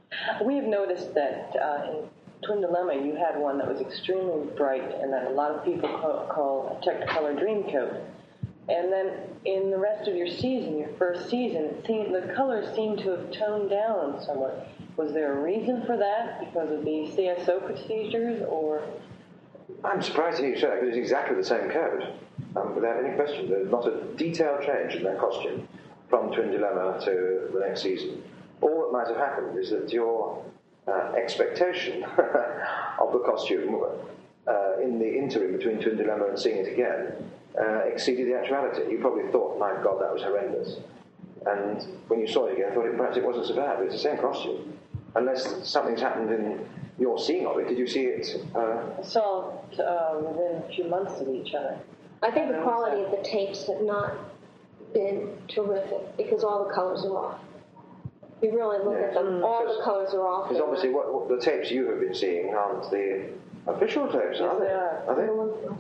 [0.10, 0.44] Yes.
[0.46, 2.10] We've noticed that uh, in
[2.46, 5.90] Twin Dilemma, you had one that was extremely bright and that a lot of people
[5.90, 8.02] call, call a Technicolor Dreamcoat.
[8.70, 9.12] And then
[9.44, 13.10] in the rest of your season, your first season, it seemed, the colors seemed to
[13.10, 14.68] have toned down somewhat.
[14.98, 18.82] Was there a reason for that because of the CSO procedures or?
[19.84, 22.04] I'm surprised you say that because it's exactly the same coat.
[22.56, 25.68] Um, without any question, there's not a detailed change in that costume
[26.10, 28.24] from Twin Dilemma to the next season.
[28.62, 30.44] All that might have happened is that your
[30.88, 32.04] uh, expectation
[33.00, 33.84] of the costume
[34.48, 37.14] uh, in the interim between Twin Dilemma and seeing it again
[37.62, 38.90] uh, exceeded the actuality.
[38.92, 40.78] You probably thought, my God, that was horrendous.
[41.46, 43.94] And when you saw it again, thought it, perhaps it wasn't so bad, but it's
[43.96, 44.77] the same costume.
[45.18, 46.66] Unless something's happened in
[47.00, 47.68] your seeing of it.
[47.68, 48.28] Did you see it?
[48.56, 51.78] Uh, I saw it uh, within a few months of each other.
[52.22, 54.14] I think the quality of the tapes have not
[54.94, 57.40] been terrific because all the colors are off.
[58.42, 60.50] You really look at them, all the colors are off.
[60.50, 63.30] Because obviously, what, what the tapes you have been seeing aren't the
[63.68, 64.66] official tapes, are Yes, they?
[64.68, 65.04] they are.
[65.08, 65.76] Are they?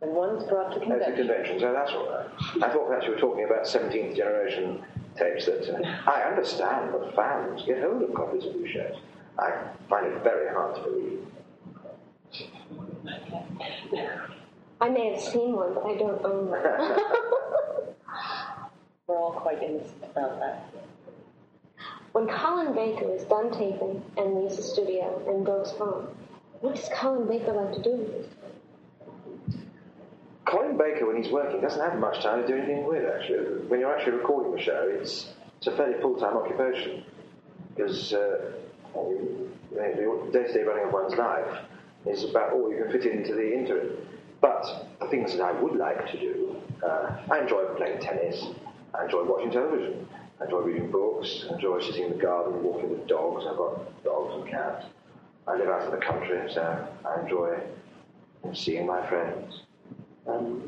[0.00, 1.16] And one's brought to At the convention.
[1.16, 2.26] convention, so that's all right.
[2.62, 4.84] I thought perhaps you were talking about 17th generation
[5.18, 8.96] tapes that I understand, the fans get hold of copies of these shows.
[9.38, 9.52] I
[9.88, 11.20] find it very hard to believe.
[14.80, 16.62] I may have seen one, but I don't own one.
[19.06, 20.70] We're all quite innocent about that.
[22.12, 26.08] when Colin Baker is done taping and leaves the studio and goes home,
[26.60, 28.37] what does Colin Baker like to do with his time?
[30.48, 33.66] Colin Baker, when he's working, doesn't have much time to do anything with, actually.
[33.68, 35.26] When you're actually recording the show, it's,
[35.58, 37.04] it's a fairly full time occupation.
[37.76, 38.52] Because uh,
[38.94, 41.64] the day to day running of one's life
[42.06, 43.98] is about all you can fit into the interim.
[44.40, 48.42] But the things that I would like to do, uh, I enjoy playing tennis,
[48.94, 50.08] I enjoy watching television,
[50.40, 53.44] I enjoy reading books, I enjoy sitting in the garden, walking with dogs.
[53.46, 54.86] I've got dogs and cats.
[55.46, 57.58] I live out in the country, so I enjoy
[58.54, 59.62] seeing my friends.
[60.28, 60.62] Um,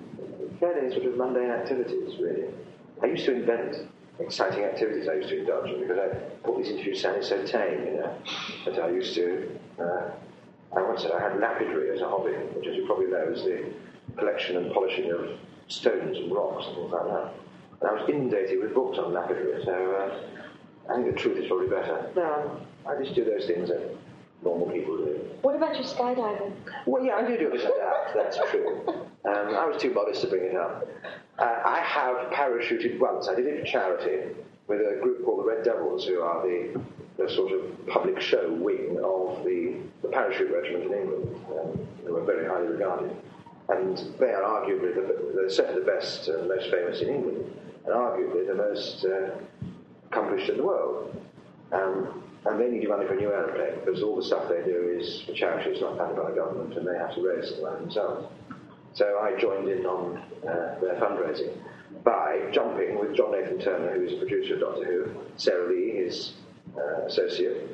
[0.59, 2.49] fairly sort of mundane activities, really.
[3.03, 6.71] I used to invent exciting activities I used to indulge in because I thought these
[6.71, 8.15] interviews sounded so tame, you know.
[8.65, 10.11] But I used to, uh,
[10.77, 13.45] I once said I had lapidary as a hobby, which, as you probably know, is
[13.45, 13.65] the
[14.17, 15.31] collection and polishing of
[15.69, 17.33] stones and rocks and things like that.
[17.81, 21.49] And I was inundated with books on lapidary, so uh, I think the truth is
[21.49, 22.11] probably better.
[22.15, 23.97] No, I just do those things that
[24.43, 25.21] normal people do.
[25.43, 26.53] What about your skydiving?
[26.87, 28.15] Well, yeah, I do do a bit of that.
[28.15, 28.83] That's true.
[28.89, 30.87] Um, I was too modest to bring it up.
[31.39, 33.29] Uh, I have parachuted once.
[33.29, 34.35] I did it for charity
[34.67, 36.81] with a group called the Red Devils, who are the,
[37.19, 41.45] the sort of public show wing of the, the parachute regiment in England.
[41.59, 43.15] Um, they were very highly regarded.
[43.69, 47.45] And they are arguably, the, they're certainly the best and most famous in England,
[47.85, 49.31] and arguably the most uh,
[50.11, 51.15] accomplished in the world.
[51.73, 54.97] Um, and they need money for a new aeroplane because all the stuff they do
[54.99, 57.63] is for charity, it's not funded by the government, and they have to raise the
[57.63, 58.29] money themselves.
[58.95, 61.57] So I joined in on uh, their fundraising
[62.03, 65.97] by jumping with John Nathan Turner, who is a producer of Doctor Who, Sarah Lee,
[65.97, 66.33] his
[66.77, 67.69] uh, associate,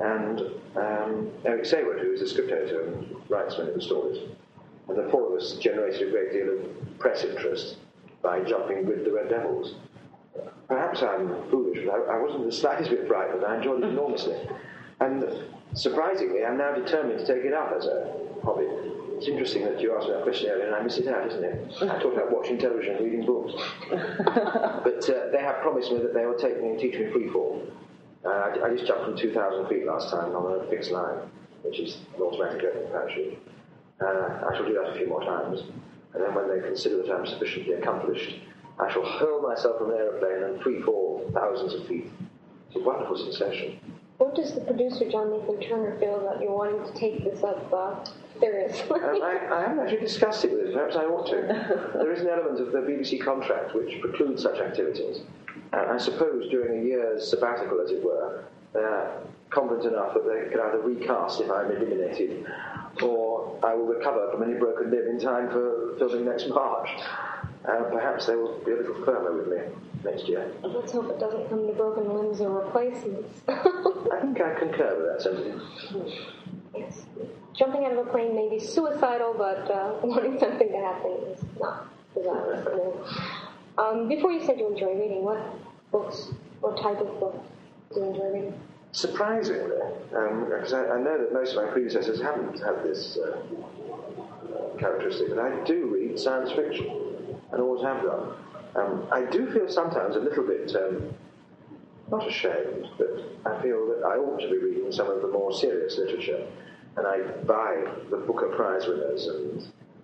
[0.00, 0.40] and
[0.76, 4.18] um, Eric Saward, who is a script editor and writes many of the stories.
[4.88, 7.76] And the four of us generated a great deal of press interest
[8.22, 9.74] by jumping with the Red Devils.
[10.68, 13.44] Perhaps I'm foolish, but I, I wasn't the slightest bit frightened.
[13.44, 14.36] I enjoyed it enormously.
[15.00, 15.24] And
[15.74, 18.12] surprisingly, I'm now determined to take it up as a
[18.42, 18.66] hobby.
[19.16, 21.42] It's interesting that you asked me that question earlier and I miss it out, isn't
[21.42, 21.72] it?
[21.82, 23.52] I talked about watching television and reading books.
[23.90, 27.68] but uh, they have promised me that they will take me and teach me freefall.
[28.24, 31.18] Uh, I, I just jumped from 2,000 feet last time on a fixed line,
[31.62, 33.38] which is an automatic opening parachute.
[34.00, 35.62] Uh, I shall do that a few more times.
[36.14, 38.38] And then when they consider that I'm sufficiently accomplished,
[38.80, 42.10] I shall hurl myself from an aeroplane and free fall thousands of feet.
[42.68, 43.78] It's a wonderful sensation.
[44.18, 47.72] What does the producer John Nathan Turner feel about you wanting to take this up
[47.72, 48.04] uh,
[48.40, 49.00] seriously?
[49.00, 50.72] Um, I, I haven't actually discussed it with him.
[50.74, 51.90] Perhaps I ought to.
[51.94, 55.20] there is an element of the BBC contract which precludes such activities.
[55.72, 59.20] And I suppose during a year's sabbatical, as it were, they're
[59.50, 62.46] confident enough that they can either recast if I'm eliminated,
[63.02, 66.88] or I will recover from any broken limb in time for filming next March.
[67.64, 69.58] Uh, perhaps they will be a little firmer with me
[70.04, 70.50] next year.
[70.62, 73.40] Let's hope it doesn't come to broken limbs or replacements.
[73.48, 75.62] I think I concur with that sentiment.
[76.76, 77.02] yes.
[77.54, 81.44] Jumping out of a plane may be suicidal, but uh, wanting something to happen is
[81.60, 82.64] not desirous.
[82.66, 83.04] No.
[83.78, 85.40] Um, before you said you enjoy reading, what
[85.90, 86.28] books,
[86.60, 87.46] what type of books
[87.94, 88.60] do you enjoy reading?
[88.92, 89.76] Surprisingly,
[90.08, 93.36] because I, I, know that most of my predecessors haven't had this uh,
[94.78, 96.86] characteristic, but I do read science fiction,
[97.52, 98.32] and always have done.
[98.76, 101.14] Um, I do feel sometimes a little bit, um,
[102.10, 105.52] not ashamed, but I feel that I ought to be reading some of the more
[105.52, 106.46] serious literature.
[106.96, 109.62] And I buy the Booker Prize winners and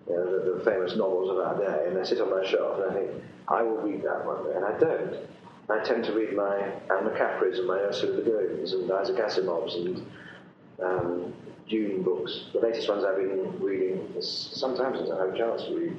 [0.08, 2.78] you know, the, the, famous novels of our day, and they sit on my shelf,
[2.78, 3.10] and I think,
[3.48, 5.16] I will read that one day, and I don't.
[5.70, 9.74] I tend to read my Anne McCaffrey's and my Ursula Le Guin's and Isaac Asimov's
[9.76, 10.06] and
[10.82, 11.32] um,
[11.68, 12.44] Dune books.
[12.52, 15.98] The latest ones I've been reading, sometimes I have a chance to read,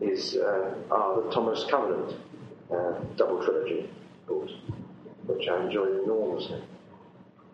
[0.00, 2.16] is uh, are the Thomas Covenant
[2.70, 3.88] uh, double trilogy
[4.26, 4.52] books,
[5.26, 6.62] which I enjoy enormously.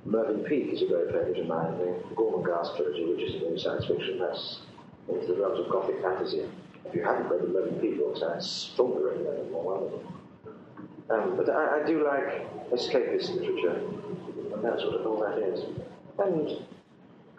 [0.05, 3.59] Mervyn Peake is a great favourite of mine, the Gormenghast trilogy, which is a new
[3.59, 4.61] science fiction that's
[5.09, 6.49] into the realms of Gothic fantasy.
[6.87, 9.93] If you haven't read the Mervyn Peake books, I strongly recommend them, one of.
[11.11, 13.83] Um, but I, I, do like escapist literature,
[14.55, 15.65] and that's what all that is.
[16.19, 16.65] And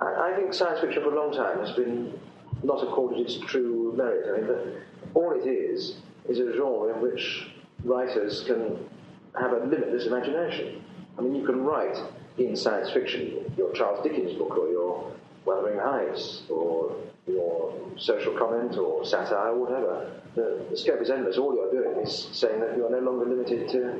[0.01, 2.19] I, I, think science fiction for a long time has been
[2.63, 4.27] not accorded its true merit.
[4.27, 4.81] I mean,
[5.13, 5.97] all it is
[6.27, 7.47] is a genre in which
[7.83, 8.77] writers can
[9.39, 10.83] have a limitless imagination.
[11.17, 11.97] I mean, you can write
[12.37, 15.11] in science fiction your Charles Dickens book or your
[15.45, 16.95] Wuthering Heights or
[17.27, 20.11] your social comment or satire or whatever.
[20.35, 21.37] The, the scope is endless.
[21.37, 23.93] All you're doing is saying that you are no longer limited to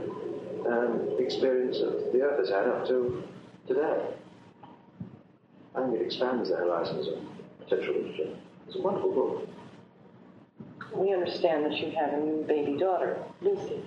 [0.68, 3.24] um, experience that the Earth has had up to
[3.68, 4.06] today.
[5.76, 7.16] I think it expands the horizons of
[7.60, 8.36] potential literature.
[8.68, 9.48] It's a wonderful book.
[10.96, 13.82] We understand that you have a new baby daughter, Lucy.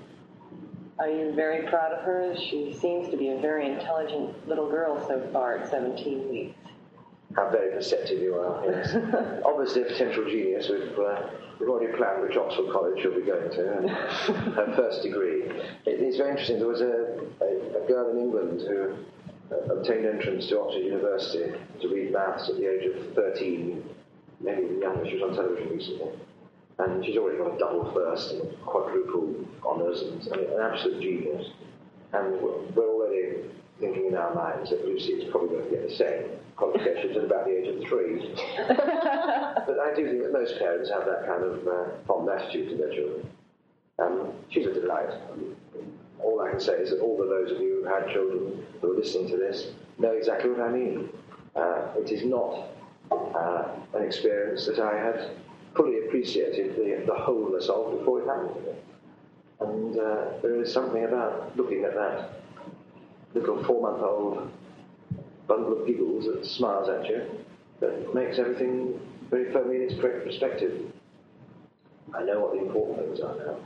[0.98, 2.34] Are you very proud of her?
[2.36, 6.56] She seems to be a very intelligent little girl so far at 17 weeks.
[7.34, 8.94] How very perceptive you are, yes.
[9.44, 10.68] Obviously a potential genius.
[10.68, 13.90] We've, uh, we've already planned which Oxford College she'll be going to, and
[14.54, 15.42] her first degree.
[15.42, 16.58] It, it's very interesting.
[16.58, 18.94] There was a, a, a girl in England who
[19.52, 23.82] uh, obtained entrance to Oxford University to read maths at the age of 13,
[24.40, 25.04] maybe even younger.
[25.04, 26.12] She was on television recently.
[26.78, 31.00] And she's already got a double first and quadruple honours and I mean, an absolute
[31.00, 31.50] genius.
[32.12, 33.50] And we're already
[33.80, 36.24] thinking in our minds that Lucy is probably going to get the same
[36.56, 38.34] qualifications at about the age of three.
[38.68, 42.76] but I do think that most parents have that kind of uh, fond attitude to
[42.76, 43.30] their children.
[43.98, 45.10] Um, she's a delight.
[46.22, 48.64] All I can say is that all of those of you who have had children
[48.80, 49.68] who are listening to this
[49.98, 51.08] know exactly what I mean.
[51.54, 52.68] Uh, it is not
[53.10, 55.30] uh, an experience that I had
[55.74, 58.76] fully appreciated the, the wholeness of before it happened.
[59.60, 62.40] And uh, there is something about looking at that
[63.34, 64.50] little four-month-old
[65.46, 67.26] bundle of giggles that smiles at you
[67.80, 69.00] that makes everything
[69.30, 70.92] very firmly in its correct perspective.
[72.14, 73.56] I know what the important things are now.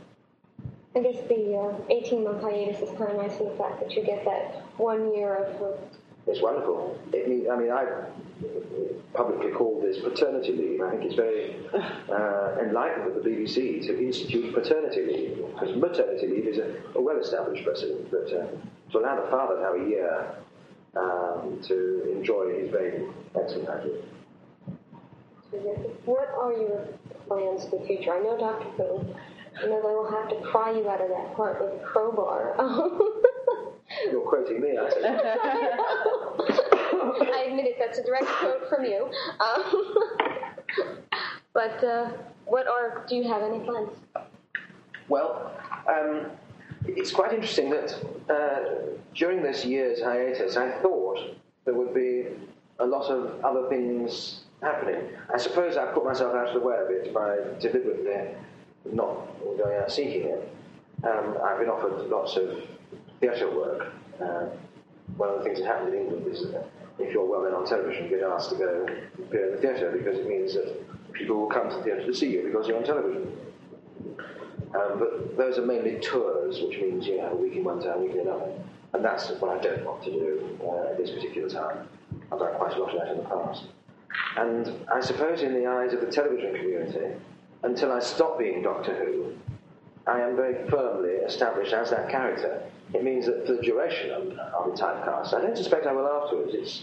[0.97, 4.05] I guess the 18 month hiatus is kind of nice in the fact that you
[4.05, 5.79] get that one year of.
[6.29, 6.99] It's wonderful.
[7.13, 7.87] It means, I mean, I
[9.15, 10.81] publicly called this paternity leave.
[10.81, 16.27] I think it's very uh, enlightened of the BBC to institute paternity leave because maternity
[16.29, 18.47] leave is a, a well established precedent, but uh,
[18.93, 20.35] to allow the father to have a year
[20.97, 23.05] um, to enjoy his baby.
[23.41, 23.99] Excellent idea.
[26.05, 26.87] What are your
[27.27, 28.13] plans for the future?
[28.13, 29.17] I know Dr.
[29.61, 32.55] I know they will have to pry you out of that part with a crowbar.
[34.05, 34.85] You're quoting me, I
[37.33, 39.11] I admit it, that's a direct quote from you.
[39.41, 39.95] Um,
[41.53, 42.11] but uh,
[42.47, 43.91] what are, do you have any plans?
[45.09, 45.53] Well,
[45.89, 46.27] um,
[46.87, 47.95] it's quite interesting that
[48.31, 51.19] uh, during this year's hiatus, I thought
[51.65, 52.27] there would be
[52.79, 55.03] a lot of other things happening.
[55.33, 58.35] I suppose I put myself out of the way a bit by deliberately
[58.93, 60.53] not going out seeking it.
[61.05, 62.63] Um, I've been offered lots of
[63.21, 63.93] theatre work.
[64.21, 64.47] Uh,
[65.17, 67.67] one of the things that happened in England is that if you're well known on
[67.67, 68.87] television, you get asked to go
[69.19, 72.15] appear in the theatre because it means that people will come to the theatre to
[72.15, 73.37] see you because you're on television.
[74.75, 77.99] Um, but those are mainly tours, which means you have a week in one town,
[77.99, 78.53] a week in another.
[78.93, 81.89] And that's what I don't want to do uh, at this particular time.
[82.31, 83.65] I've done quite a lot of that in the past.
[84.37, 87.15] And I suppose in the eyes of the television community,
[87.63, 89.35] until I stop being Doctor Who,
[90.09, 92.63] I am very firmly established as that character.
[92.95, 95.35] It means that for the duration I'll typecast.
[95.35, 96.55] I don't suspect I will afterwards.
[96.55, 96.83] It's,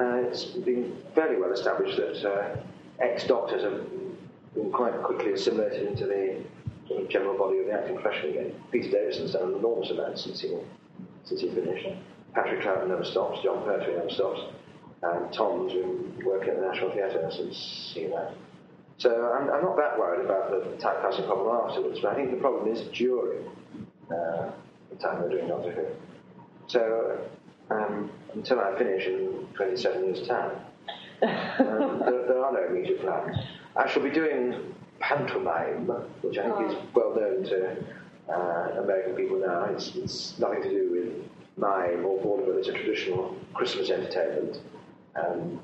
[0.00, 2.56] uh, it's been fairly well established that uh,
[2.98, 3.86] ex-doctors have
[4.54, 6.42] been quite quickly assimilated into the
[6.88, 8.54] sort of general body of the acting profession again.
[8.70, 10.56] Peter Davison's done an enormous amount since he,
[11.24, 11.86] since he finished.
[12.34, 13.42] Patrick Troughton never stops.
[13.42, 14.40] Jon Pertwee never stops.
[15.02, 18.34] And Tom's been working at the National Theatre since he left.
[19.02, 22.36] So I'm, I'm, not that worried about the typecasting problem afterwards, but I think the
[22.36, 23.44] problem is during
[24.08, 24.52] uh,
[24.90, 25.86] the time we're doing Doctor Who.
[26.68, 27.18] So
[27.70, 30.52] um, until I finish in 27 years' time,
[31.20, 33.38] um, there, there, are no immediate plans.
[33.74, 35.88] I shall be doing pantomime,
[36.20, 36.70] which I think oh.
[36.70, 37.84] is well known to
[38.32, 39.64] uh, American people now.
[39.64, 42.58] It's, it's, nothing to do with mime or vaudeville.
[42.58, 44.60] It's a traditional Christmas entertainment
[45.16, 45.58] um,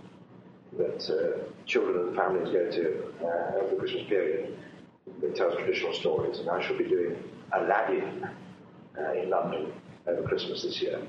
[0.79, 4.57] that uh, children and families go to uh, over the Christmas period.
[5.23, 7.17] It tells traditional stories, and I shall be doing
[7.53, 8.29] Aladdin
[8.99, 9.73] uh, in London
[10.07, 11.01] over Christmas this year,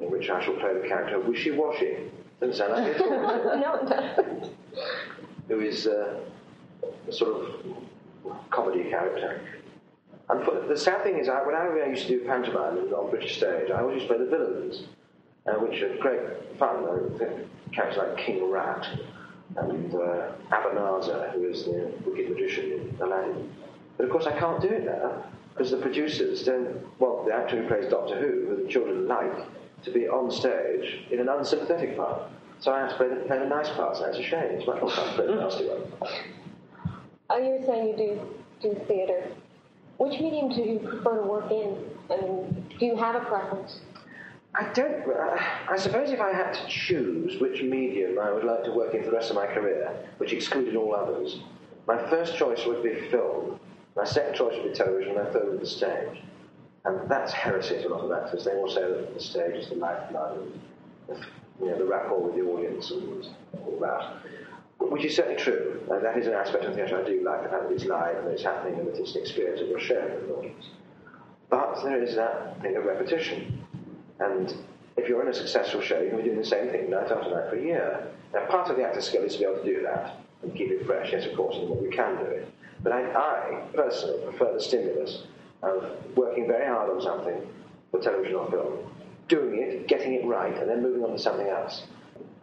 [0.00, 2.10] in which I shall play the character Wishy Washy.
[2.40, 3.00] Doesn't sound like it
[4.40, 4.50] no.
[5.48, 6.20] Who is uh,
[7.08, 9.40] a sort of comedy character.
[10.30, 13.38] And for, the sad thing is, I, when I used to do pantomime on British
[13.38, 14.84] stage, I always used to play the villains,
[15.46, 16.20] uh, which are great
[16.58, 16.84] fun.
[17.72, 18.86] Characters like King Rat
[19.56, 20.32] and uh,
[21.32, 23.50] who is the wicked magician in Aladdin.
[23.96, 27.60] But of course, I can't do it now because the producers don't want the actor
[27.60, 29.34] who plays Doctor Who, who the children like,
[29.84, 32.22] to be on stage in an unsympathetic part.
[32.60, 34.50] So I have to play the, play the nice parts, and it's a shame.
[34.52, 35.92] It's much more fun to play the nasty one.
[37.30, 38.20] Oh, you were saying you do
[38.60, 39.28] do theatre.
[39.98, 41.76] Which medium do you prefer to work in?
[42.10, 43.80] I mean, do you have a preference?
[44.54, 45.08] I don't.
[45.08, 45.38] Uh,
[45.68, 49.04] I suppose if I had to choose which medium I would like to work in
[49.04, 51.40] for the rest of my career, which excluded all others,
[51.86, 53.60] my first choice would be film,
[53.96, 56.22] my second choice would be television, my third would be stage.
[56.84, 58.44] And that's heresy to a lot of actors.
[58.44, 60.52] They all say that the stage is the lifeblood
[61.08, 61.26] and
[61.60, 63.26] you know, the rapport with the audience and
[63.66, 64.22] all that.
[64.90, 65.82] Which is certainly true.
[65.90, 68.16] And that is an aspect of theatre I do like, the fact that it's live
[68.18, 70.66] and it's happening and that it's an experience that you're sharing with the audience.
[71.50, 73.66] But there is that thing of repetition.
[74.20, 74.54] And
[74.96, 77.30] if you're in a successful show, you can be doing the same thing night after
[77.30, 78.06] night for a year.
[78.34, 80.70] Now, part of the actor's skill is to be able to do that and keep
[80.70, 82.48] it fresh, yes, of course, and we can do it.
[82.82, 85.22] But I, I personally prefer the stimulus
[85.62, 85.84] of
[86.16, 87.46] working very hard on something
[87.90, 88.78] for television or film,
[89.28, 91.84] doing it, getting it right, and then moving on to something else.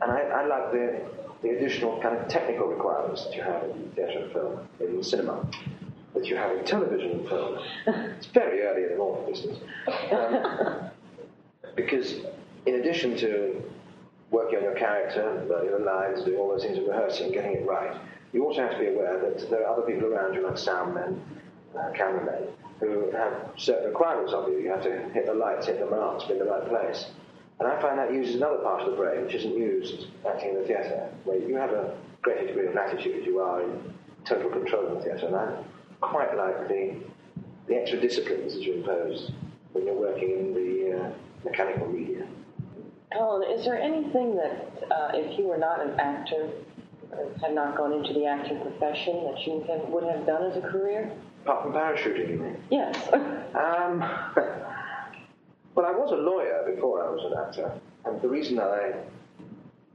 [0.02, 1.02] And I, I like the,
[1.42, 5.48] the additional kind of technical requirements that you have in theatre and film, in cinema,
[6.14, 7.60] that you have in television and film.
[8.18, 9.58] It's very early in the morning business.
[10.12, 10.90] Um,
[11.76, 12.16] because
[12.66, 13.62] in addition to
[14.32, 17.96] working on your character, learning the lines, doing all those things rehearsing, getting it right,
[18.34, 20.94] you also have to be aware that there are other people around you, like sound
[20.94, 21.22] men,
[21.78, 22.50] uh, cameramen,
[22.80, 24.60] who have certain requirements of you.
[24.60, 27.06] You have to hit the lights, hit the marks, be in the right place.
[27.60, 30.56] And I find that uses another part of the brain which isn't used acting in
[30.56, 33.94] the theatre, where you have a greater degree of latitude you are in
[34.26, 35.28] total control of the theatre.
[35.28, 35.64] And I
[36.02, 36.96] quite like the,
[37.68, 39.32] the extra disciplines that you impose
[39.72, 41.12] when you're working in the uh,
[41.46, 42.26] mechanical media.
[43.14, 46.50] Colin, is there anything that, uh, if you were not an actor,
[47.42, 50.62] had not gone into the acting profession, that you have, would have done as a
[50.62, 51.12] career?
[51.44, 52.58] Apart from parachuting, you mean?
[52.70, 53.08] Yes.
[53.14, 54.00] um,
[55.76, 58.94] well, I was a lawyer before I was an actor, and the reason that I,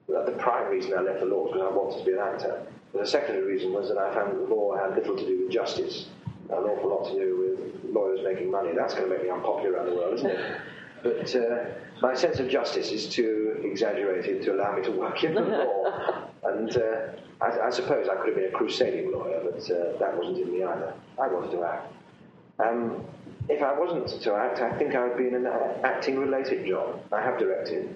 [0.09, 2.63] the prime reason I left the law was because I wanted to be an actor.
[2.93, 5.43] But the secondary reason was that I found that the law had little to do
[5.43, 6.07] with justice,
[6.49, 8.71] an awful lot to do with lawyers making money.
[8.75, 10.61] That's going to make me unpopular around the world, isn't it?
[11.03, 11.65] But uh,
[12.03, 16.29] my sense of justice is too exaggerated to allow me to work in the law.
[16.45, 20.17] And uh, I, I, suppose I could have been a crusading lawyer, but uh, that
[20.17, 20.95] wasn't in me either.
[21.21, 21.93] I wanted to act.
[22.59, 23.05] Um,
[23.49, 25.47] if I wasn't to act, I think I would be in an
[25.83, 27.01] acting related job.
[27.13, 27.95] I have directed,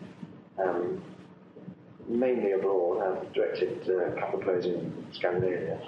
[0.58, 1.02] um,
[2.08, 3.02] mainly abroad.
[3.02, 5.78] I've directed uh, a couple of plays in Scandinavia.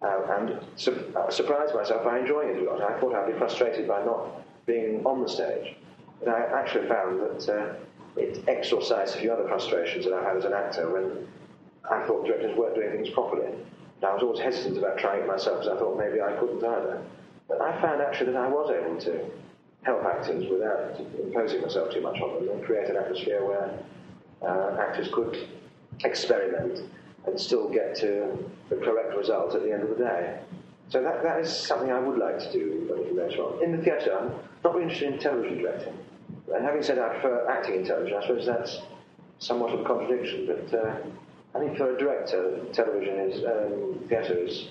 [0.00, 2.80] Uh, and su- I surprised myself by enjoying it a lot.
[2.80, 5.74] I thought I'd be frustrated by not being on the stage.
[6.20, 7.74] But I actually found that uh,
[8.16, 11.26] it exorcised a few other frustrations that I had as an actor when
[11.90, 13.46] I thought directors weren't doing things properly.
[13.46, 16.62] And I was always hesitant about trying it myself because I thought maybe I couldn't
[16.62, 17.02] either.
[17.48, 19.24] But I found actually that I was able to
[19.82, 23.78] help actors without imposing myself too much on them and create an atmosphere where
[24.42, 25.48] uh, actors could
[26.04, 26.80] experiment
[27.26, 30.40] and still get to the correct result at the end of the day.
[30.88, 33.62] So that, that is something I would like to do a little later on.
[33.62, 34.32] In the theatre, I'm
[34.64, 35.94] not really interested in television directing.
[36.54, 38.80] And having said I prefer acting in television, I suppose that's
[39.38, 40.96] somewhat of a contradiction, but uh,
[41.54, 44.68] I think for a director, television is, um, theatre is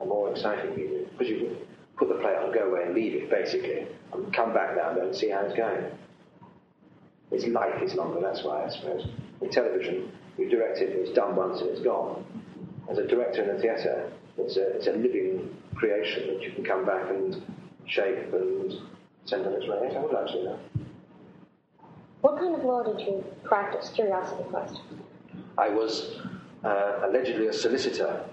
[0.00, 1.56] a more exciting medium, because you can
[1.96, 4.98] put the play on, go away and leave it, basically, and come back now and
[4.98, 5.84] then and see how it's going.
[7.30, 9.06] Its life is longer, that's why, I suppose.
[9.40, 12.24] In television, you direct it, it's done once and it's gone.
[12.90, 16.64] As a director in a theatre, it's a, it's a living creation that you can
[16.64, 17.40] come back and
[17.86, 18.74] shape and
[19.26, 19.94] send on its way.
[19.96, 20.79] I would like to that.
[22.20, 23.90] What kind of law did you practice?
[23.94, 24.80] Curiosity question.
[25.56, 26.18] I was
[26.64, 28.24] uh, allegedly a solicitor.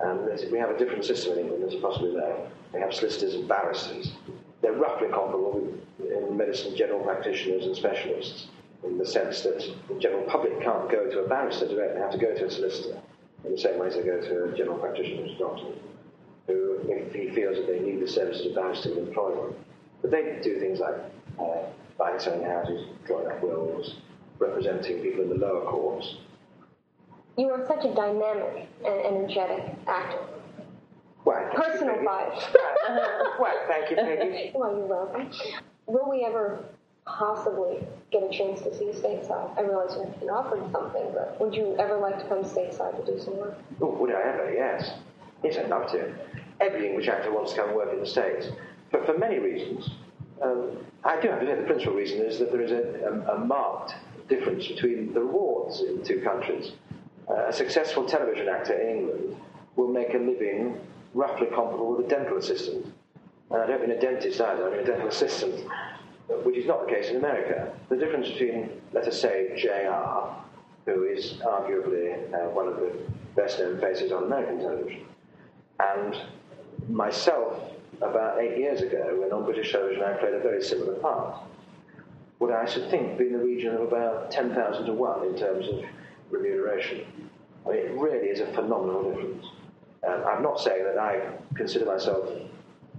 [0.00, 2.46] There's- we have a different system in England, as possibly know.
[2.72, 4.12] We have solicitors and barristers.
[4.60, 8.46] They're roughly comparable in medicine, general practitioners and specialists,
[8.84, 12.12] in the sense that the general public can't go to a barrister directly, they have
[12.12, 12.98] to go to a solicitor,
[13.44, 15.72] in the same way as they go to a general practitioner or doctor,
[16.46, 19.54] who, if he feels that they need the services of a barrister, will employ one.
[20.00, 20.96] But they do things like
[21.38, 21.66] uh,
[22.02, 23.94] buying selling houses, drawing up wills,
[24.38, 26.16] representing people in the lower courts,
[27.38, 30.18] You are such a dynamic and energetic actor.
[31.24, 32.32] Well, Personified.
[33.38, 34.50] well, thank you, Peggy.
[34.54, 35.30] well, you're welcome.
[35.86, 36.64] Will we ever
[37.06, 37.78] possibly
[38.10, 39.56] get a chance to see you stateside?
[39.56, 43.12] I realize you've been offered something, but would you ever like to come stateside to
[43.12, 43.56] do some work?
[43.80, 44.52] Oh, would I ever?
[44.52, 44.90] Yes.
[45.44, 46.12] Yes, I'd love to.
[46.60, 48.48] Every English actor wants to come work in the States,
[48.90, 49.88] but for many reasons.
[50.40, 53.94] Um, I do say the principal reason is that there is a, a, a marked
[54.28, 56.72] difference between the rewards in the two countries.
[57.28, 59.36] Uh, a successful television actor in England
[59.76, 60.78] will make a living
[61.14, 62.86] roughly comparable with a dental assistant.
[63.50, 65.54] And I don't mean a dentist either, I mean a dental assistant,
[66.44, 67.72] which is not the case in America.
[67.90, 72.92] The difference between, let us say, JR, who is arguably uh, one of the
[73.36, 75.04] best known faces on American television,
[75.78, 76.16] and
[76.88, 77.71] myself
[78.02, 81.38] about eight years ago when on British television I played a very similar part,
[82.38, 85.68] would I should think be in the region of about 10,000 to 1 in terms
[85.68, 85.84] of
[86.30, 87.04] remuneration.
[87.64, 89.46] I mean, it really is a phenomenal difference.
[90.06, 92.28] Um, I'm not saying that I consider myself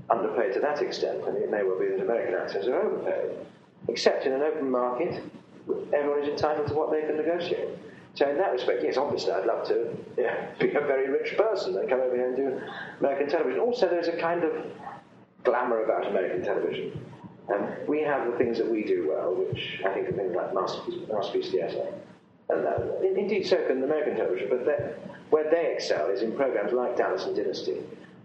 [0.10, 1.26] underpaid to that extent.
[1.26, 3.32] Mean, it may well be that American actors are overpaid.
[3.90, 5.22] Except in an open market,
[5.94, 7.70] everyone is entitled to what they can negotiate.
[8.16, 11.78] So in that respect, yes, obviously I'd love to yeah, be a very rich person
[11.78, 12.62] and come over here and do
[13.00, 13.60] American television.
[13.60, 14.54] Also, there's a kind of
[15.44, 17.00] glamour about American television.
[17.88, 21.08] We have the things that we do well, which I think are things like masterpiece,
[21.12, 21.94] masterpiece theatre.
[22.50, 26.98] And uh, indeed, so can American television, but where they excel is in programs like
[26.98, 27.78] Dallas and Dynasty,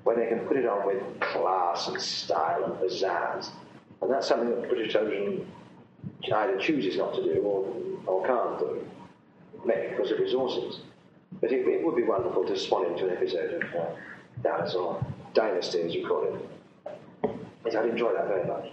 [0.05, 3.51] where they can put it on with class and style and pizzazz.
[4.01, 5.47] And that's something that British television
[6.33, 7.67] either chooses not to do or,
[8.07, 8.87] or can't do,
[9.65, 10.81] maybe because of resources.
[11.41, 13.87] But it, it would be wonderful to swan into an episode of uh,
[14.43, 15.05] Dallas or
[15.35, 16.49] Dynasty, as you call it.
[17.69, 18.65] Yes, I'd enjoy that very much.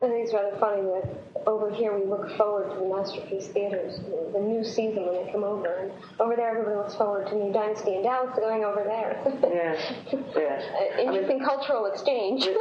[0.00, 4.00] I think it's rather funny that over here we look forward to the Masterpiece Theaters,
[4.32, 7.52] the new season when they come over, and over there everybody looks forward to New
[7.52, 9.20] Dynasty and Dallas going over there.
[9.42, 9.92] Yes,
[10.36, 10.64] yes.
[10.72, 12.44] Uh, Interesting cultural exchange.
[12.46, 12.56] It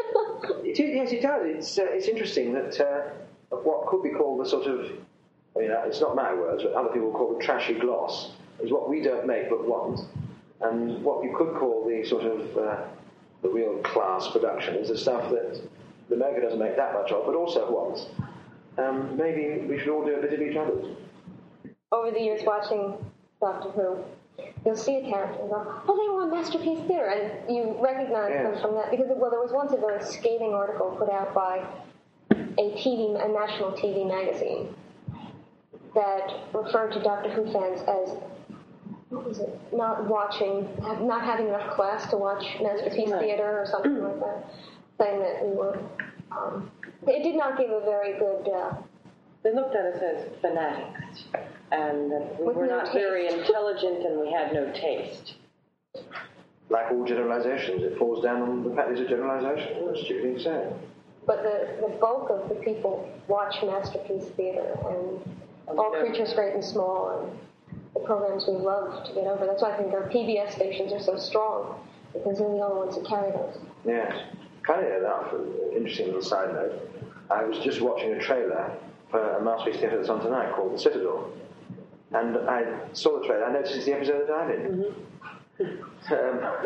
[0.65, 1.43] is, yes, it does.
[1.45, 4.79] It's, uh, it's interesting that uh, what could be called the sort of,
[5.55, 8.31] I mean, it's not my words, but other people call it trashy gloss,
[8.61, 10.01] is what we don't make but want.
[10.59, 12.83] And what you could call the sort of uh,
[13.41, 15.61] the real class production is the stuff that
[16.09, 18.07] the America doesn't make that much of, but also wants.
[18.77, 20.85] Um, maybe we should all do a bit of each other's.
[21.91, 22.93] over the years watching
[23.41, 23.97] Doctor Who,
[24.65, 28.31] you'll see a character and go, oh, they were on Masterpiece Theater, and you recognize
[28.31, 28.91] them from that.
[28.91, 31.65] Because, well, there was once a very scathing article put out by
[32.31, 34.73] a TV, a national TV magazine
[35.95, 38.15] that referred to Doctor Who fans as,
[39.09, 40.67] was it, not watching,
[41.01, 43.21] not having enough class to watch Masterpiece Right.
[43.21, 44.53] Theater or something like that,
[44.99, 45.79] saying that we were,
[46.31, 46.69] um,
[47.07, 48.75] it did not give a very good, uh,
[49.43, 51.23] They looked at us as fanatics,
[51.71, 55.35] and we With were no not very intelligent and we had no taste.
[56.69, 59.85] Like all generalizations, it falls down on the fact of generalization.
[59.85, 60.73] That's a stupid thing to say.
[61.25, 66.63] But the, the bulk of the people watch Masterpiece Theater and All Creatures Great and
[66.63, 67.39] Small and
[67.99, 69.45] the programs we love to get over.
[69.45, 71.79] That's why I think our PBS stations are so strong
[72.13, 73.57] because they're the only ones that carry those.
[73.85, 74.13] Yes.
[74.65, 76.89] Funny enough, an interesting little side note,
[77.29, 78.71] I was just watching a trailer
[79.09, 81.31] for a Masterpiece Theatre that's on tonight called The Citadel.
[82.11, 84.85] And I saw the trailer, I noticed it's the episode that I'm in.
[85.59, 86.65] Um, I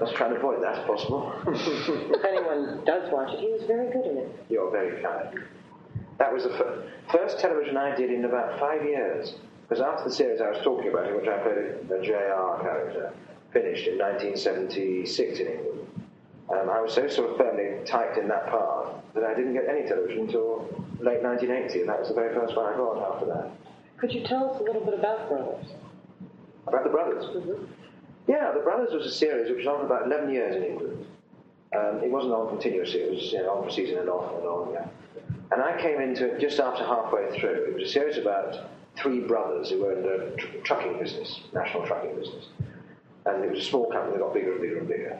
[0.00, 1.32] was trying to avoid that if possible.
[1.46, 4.46] If anyone does watch it, he was very good in it.
[4.48, 5.44] You're very kind.
[6.22, 9.34] That was the fir- first television I did in about five years.
[9.68, 13.12] Because after the series I was talking about, in which I played a, JR character,
[13.52, 15.80] finished in 1976 in England,
[16.48, 19.68] um, I was so sort of firmly typed in that part that I didn't get
[19.68, 20.70] any television until
[21.00, 23.50] late 1980, and that was the very first one I got after that.
[23.96, 25.66] Could you tell us a little bit about Brothers?
[26.68, 27.24] About the Brothers?
[28.28, 31.04] Yeah, The Brothers was a series which was on for about 11 years in England.
[31.76, 34.46] Um, it wasn't on continuously, it was you know, on for season and off and
[34.46, 34.86] on, yeah.
[35.52, 37.66] And I came into it just after halfway through.
[37.66, 42.16] It was a series about three brothers who owned a tr- trucking business, national trucking
[42.16, 42.46] business.
[43.26, 45.18] And it was a small company that got bigger and bigger and bigger.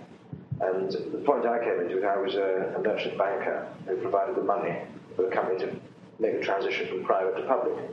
[0.62, 4.36] And the point I came into it, I was a, a merchant banker who provided
[4.36, 4.74] the money
[5.16, 5.76] for the company to
[6.18, 7.90] make the transition from private to public.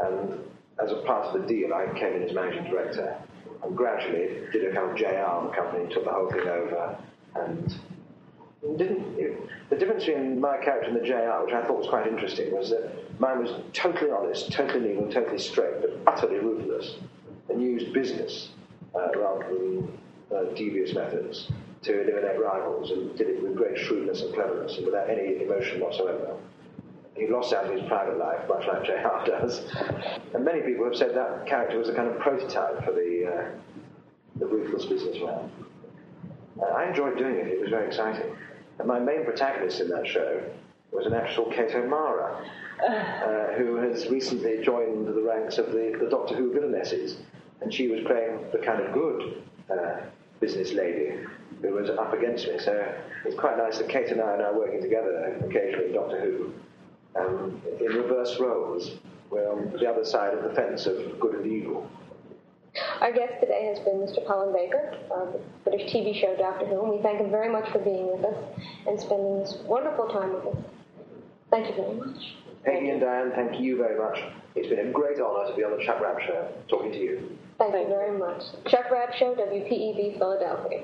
[0.00, 0.40] And
[0.82, 3.16] as a part of the deal, I came in as managing director
[3.62, 6.98] and gradually did a kind of JR on the company, took the whole thing over,
[7.36, 7.76] and
[8.76, 9.18] didn't.
[9.18, 12.52] It, the difference between my character and the JR, which I thought was quite interesting,
[12.52, 16.96] was that mine was totally honest, totally legal, totally straight, but utterly ruthless,
[17.48, 18.50] and used business
[18.94, 19.98] uh, rather than
[20.34, 21.50] uh, devious methods
[21.82, 25.80] to eliminate rivals, and did it with great shrewdness and cleverness, and without any emotion
[25.80, 26.36] whatsoever.
[27.14, 29.62] He lost out in his private life, much like JR does.
[30.34, 34.38] And many people have said that character was a kind of prototype for the, uh,
[34.38, 35.50] the ruthless businessman.
[36.74, 38.36] I enjoyed doing it, it was very exciting.
[38.78, 40.42] And my main protagonist in that show
[40.90, 42.44] was an actual Kate O'Mara,
[42.86, 47.16] uh, who has recently joined the ranks of the, the Doctor Who villainesses.
[47.60, 50.00] And she was playing the kind of good uh,
[50.40, 51.18] business lady
[51.62, 52.58] who was up against me.
[52.58, 52.94] So
[53.24, 56.52] it's quite nice that Kate and I are now working together occasionally in Doctor Who
[57.16, 58.92] um, in reverse roles.
[59.30, 61.88] We're on the other side of the fence of good and evil.
[63.00, 64.26] Our guest today has been Mr.
[64.26, 67.70] Colin Baker of the British TV show Doctor Who, and we thank him very much
[67.70, 68.36] for being with us
[68.88, 70.64] and spending this wonderful time with us.
[71.50, 72.34] Thank you very much.
[72.64, 74.18] Peggy and Diane, thank you very much.
[74.56, 77.38] It's been a great honour to be on the Chuck Rabb Show, talking to you.
[77.58, 78.42] Thank you very much.
[78.68, 80.82] Chuck Rabb Show, WPEV Philadelphia.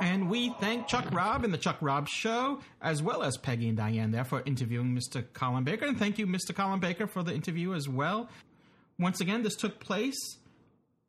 [0.00, 3.76] And we thank Chuck Rabb and the Chuck Rabb Show, as well as Peggy and
[3.76, 5.22] Diane there for interviewing Mr.
[5.34, 5.84] Colin Baker.
[5.84, 6.54] And thank you, Mr.
[6.54, 8.30] Colin Baker, for the interview as well.
[9.00, 10.36] Once again, this took place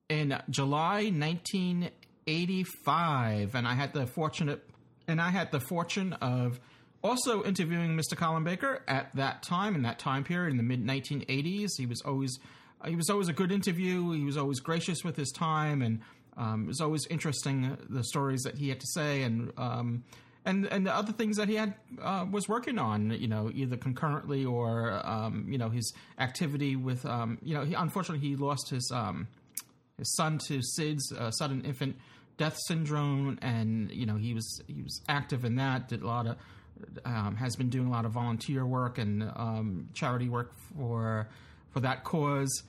[0.07, 4.63] in July 1985, and I had the fortunate
[5.09, 6.61] and I had the fortune of
[7.03, 8.15] also interviewing Mr.
[8.15, 11.71] Colin Baker at that time in that time period in the mid 1980s.
[11.77, 12.39] He was always
[12.85, 14.13] he was always a good interview.
[14.13, 15.99] He was always gracious with his time, and
[16.37, 19.51] um, it was always interesting uh, the stories that he had to say and.
[19.57, 20.05] Um,
[20.45, 23.77] and and the other things that he had uh, was working on, you know, either
[23.77, 28.69] concurrently or um, you know his activity with, um, you know, he, unfortunately he lost
[28.69, 29.27] his um,
[29.97, 31.95] his son to SIDS, uh, sudden infant
[32.37, 36.25] death syndrome, and you know he was he was active in that, did a lot
[36.25, 36.37] of
[37.05, 41.27] um, has been doing a lot of volunteer work and um, charity work for
[41.69, 42.63] for that cause.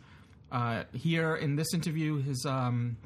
[0.50, 2.98] Uh, here in this interview, his um,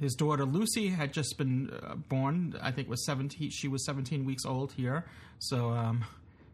[0.00, 2.54] his daughter Lucy had just been uh, born.
[2.60, 3.50] I think was seventeen.
[3.50, 5.06] She was seventeen weeks old here.
[5.38, 6.04] So, um,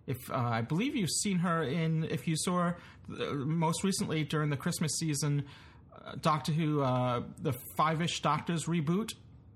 [0.06, 2.76] if uh, I believe you've seen her in, if you saw her
[3.10, 5.44] uh, most recently during the Christmas season,
[5.94, 9.10] uh, Doctor Who, uh, the Five-ish Doctors reboot.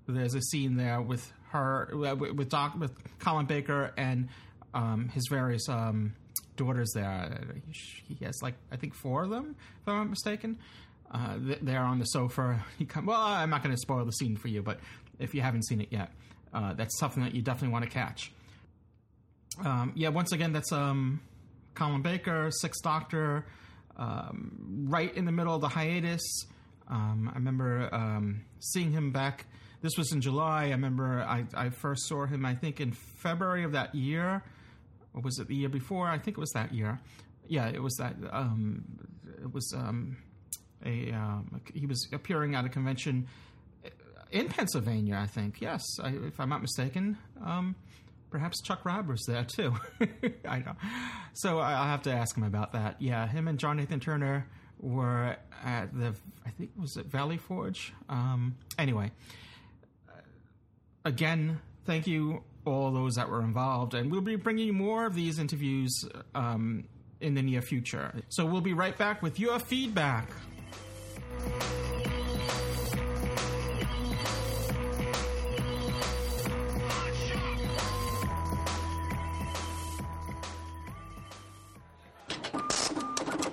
[0.07, 4.29] There's a scene there with her, uh, with Doc, with Colin Baker and
[4.73, 6.13] um, his various um,
[6.55, 6.91] daughters.
[6.93, 10.57] There, he has like I think four of them, if I'm not mistaken
[11.11, 12.63] uh, th- there on the sofa.
[12.77, 13.05] He come.
[13.05, 14.79] Well, I'm not going to spoil the scene for you, but
[15.19, 16.11] if you haven't seen it yet,
[16.53, 18.31] uh, that's something that you definitely want to catch.
[19.63, 21.21] Um, yeah, once again, that's um,
[21.73, 23.45] Colin Baker, Sixth Doctor,
[23.97, 26.21] um, right in the middle of the hiatus.
[26.87, 29.45] Um, I remember um, seeing him back.
[29.81, 30.65] This was in July.
[30.65, 32.45] I remember I, I first saw him.
[32.45, 34.43] I think in February of that year,
[35.13, 36.07] or was it the year before?
[36.07, 36.99] I think it was that year.
[37.47, 38.15] Yeah, it was that.
[38.31, 38.83] Um,
[39.41, 39.73] it was
[40.85, 43.27] a um, he was appearing at a convention
[44.31, 45.61] in Pennsylvania, I think.
[45.61, 47.17] Yes, I, if I'm not mistaken.
[47.43, 47.75] Um,
[48.29, 49.73] perhaps Chuck Rabb was there too.
[50.47, 50.73] I know.
[51.33, 53.01] So I- I'll have to ask him about that.
[53.01, 54.45] Yeah, him and John Nathan Turner
[54.79, 56.13] were at the
[56.45, 57.93] I think was it Valley Forge.
[58.09, 59.11] Um, anyway,
[61.05, 65.15] again, thank you all those that were involved, and we'll be bringing you more of
[65.15, 66.03] these interviews
[66.35, 66.83] um,
[67.21, 68.13] in the near future.
[68.29, 70.29] So we'll be right back with your feedback.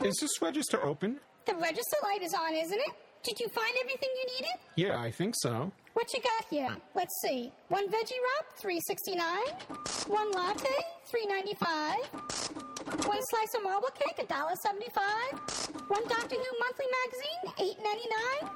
[0.05, 1.18] Is this register open?
[1.47, 2.91] The register light is on, isn't it?
[3.22, 4.53] Did you find everything you needed?
[4.76, 5.72] Yeah, I think so.
[5.95, 6.76] What you got here?
[6.95, 7.53] Let's see.
[7.68, 9.47] One veggie wrap, three sixty nine.
[10.09, 10.68] One latte,
[11.07, 12.01] three ninety five.
[13.07, 15.38] One slice of marble cake, a dollar seventy five.
[15.88, 18.51] One Doctor Who monthly magazine, eight ninety nine.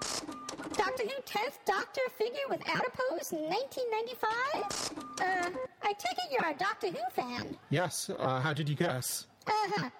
[0.72, 5.06] Doctor Who 10th Doctor figure with adipose in 1995?
[5.20, 5.50] Uh,
[5.82, 7.56] I take it you're a Doctor Who fan.
[7.70, 9.26] Yes, uh, how did you guess?
[9.46, 9.90] Uh-huh.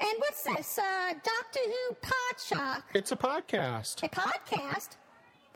[0.00, 2.82] And what's this, uh, Doctor Who Podshock?
[2.94, 4.02] It's a podcast.
[4.02, 4.96] A podcast?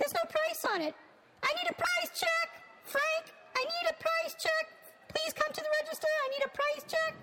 [0.03, 0.97] There's no price on it.
[1.45, 2.61] I need a price check!
[2.83, 4.67] Frank, I need a price check!
[5.15, 7.15] Please come to the register, I need a price check!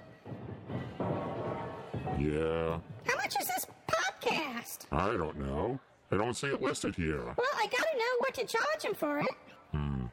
[2.17, 4.85] Yeah, How much is this podcast?
[4.93, 5.77] I don't know.
[6.09, 7.21] I don't see it listed here.
[7.21, 9.35] Well, I gotta know what to charge him for it.
[9.73, 10.05] Hmm.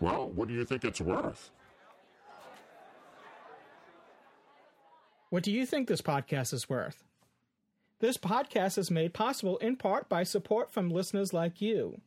[0.00, 1.50] Well, what do you think it's worth?
[5.30, 7.04] What do you think this podcast is worth?
[8.00, 12.00] This podcast is made possible in part by support from listeners like you.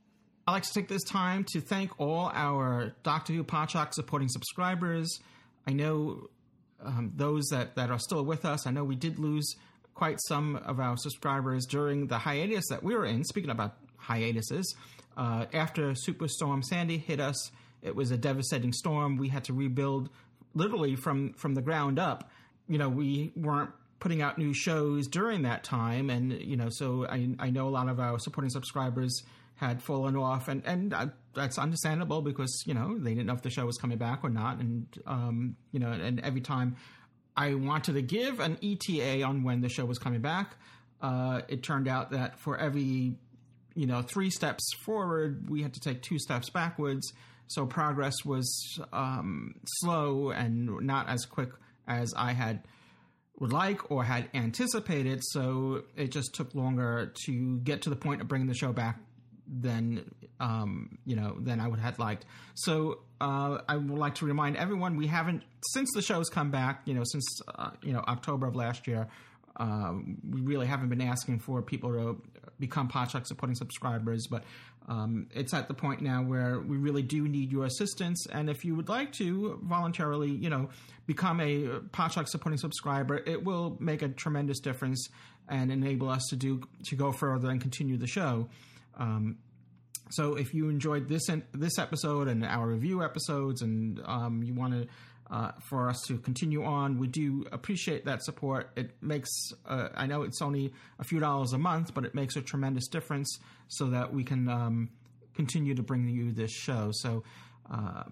[0.48, 5.20] I'd like to take this time to thank all our Doctor Who Podshock supporting subscribers.
[5.68, 6.30] I know
[6.82, 9.54] um, those that, that are still with us, I know we did lose
[9.94, 13.26] quite some of our subscribers during the hiatus that we were in.
[13.26, 14.74] Speaking about hiatuses,
[15.18, 19.18] uh, after Superstorm Sandy hit us, it was a devastating storm.
[19.18, 20.10] We had to rebuild
[20.54, 22.32] literally from, from the ground up.
[22.70, 23.72] You know, we weren't
[24.02, 27.70] putting out new shows during that time, and you know, so I, I know a
[27.70, 29.24] lot of our supporting subscribers
[29.56, 33.44] had fallen off, and and uh, that's understandable because you know they didn't know if
[33.44, 36.76] the show was coming back or not, and um, you know, and every time
[37.38, 40.56] I wanted to give an ETA on when the show was coming back,
[41.02, 43.16] uh, it turned out that for every
[43.76, 47.14] you know three steps forward, we had to take two steps backwards.
[47.48, 51.50] So progress was um, slow and not as quick
[51.86, 52.64] as I had
[53.42, 55.20] would like or had anticipated.
[55.24, 59.00] So it just took longer to get to the point of bringing the show back
[59.52, 62.26] than um, you know than I would have liked.
[62.54, 66.84] So uh, I would like to remind everyone we haven't since the show's come back.
[66.86, 69.08] You know since uh, you know October of last year.
[69.58, 72.22] Um, we really haven't been asking for people to
[72.58, 74.44] become Podshock supporting subscribers, but
[74.88, 78.26] um, it's at the point now where we really do need your assistance.
[78.32, 80.70] And if you would like to voluntarily, you know,
[81.06, 85.08] become a Podshock supporting subscriber, it will make a tremendous difference
[85.48, 88.50] and enable us to do to go further and continue the show.
[88.98, 89.38] Um,
[90.10, 94.74] so if you enjoyed this this episode and our review episodes, and um, you want
[94.74, 94.88] to
[95.32, 98.70] uh, for us to continue on, we do appreciate that support.
[98.76, 99.30] It makes
[99.66, 102.88] uh, I know it's only a few dollars a month, but it makes a tremendous
[102.88, 104.90] difference so that we can um,
[105.34, 106.92] continue to bring you this show.
[106.92, 107.24] So.
[107.70, 108.04] Uh,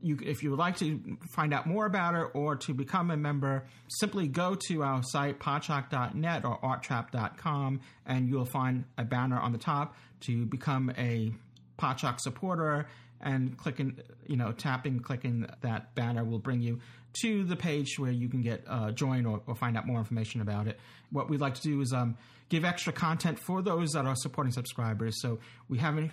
[0.00, 3.16] you, if you would like to find out more about it or to become a
[3.16, 9.50] member, simply go to our site, podshock.net or arttrap.com, and you'll find a banner on
[9.50, 11.32] the top to become a
[11.78, 12.86] Podshock supporter.
[13.20, 16.80] And clicking, you know, tapping, clicking that banner will bring you
[17.22, 20.40] to the page where you can get uh, join or, or, find out more information
[20.40, 20.78] about it.
[21.10, 22.16] What we'd like to do is um,
[22.48, 25.20] give extra content for those that are supporting subscribers.
[25.20, 25.38] So
[25.68, 26.12] we haven't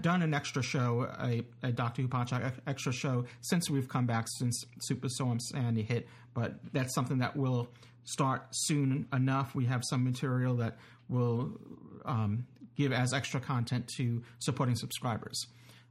[0.00, 4.26] done an extra show, a, a Doctor Who Podshock extra show since we've come back
[4.38, 7.68] since Super Superstorm Sandy hit, but that's something that will
[8.04, 9.54] start soon enough.
[9.54, 10.78] We have some material that
[11.08, 11.52] will
[12.04, 15.46] um, give as extra content to supporting subscribers.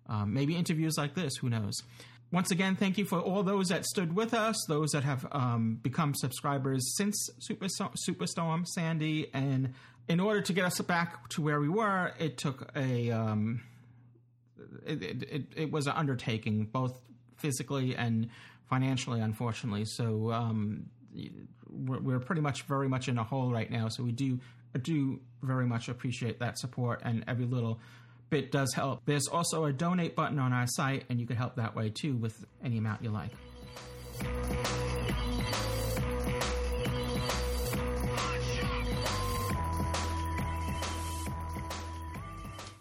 [0.10, 1.82] Um, maybe interviews like this, who knows.
[2.32, 5.80] Once again, thank you for all those that stood with us, those that have um,
[5.82, 9.74] become subscribers since Superstorm, Superstorm Sandy, and
[10.10, 13.62] in order to get us back to where we were, it took a um,
[14.86, 17.00] it, it, it, was an undertaking, both
[17.38, 18.30] physically and
[18.70, 19.86] financially, unfortunately.
[19.86, 20.88] So um,
[21.70, 23.88] we're, we're, pretty much very much in a hole right now.
[23.90, 24.40] So we do
[24.82, 27.80] do very much appreciate that support, and every little
[28.30, 29.02] bit does help.
[29.06, 32.16] There's also a donate button on our site, and you can help that way too
[32.16, 33.32] with any amount you like.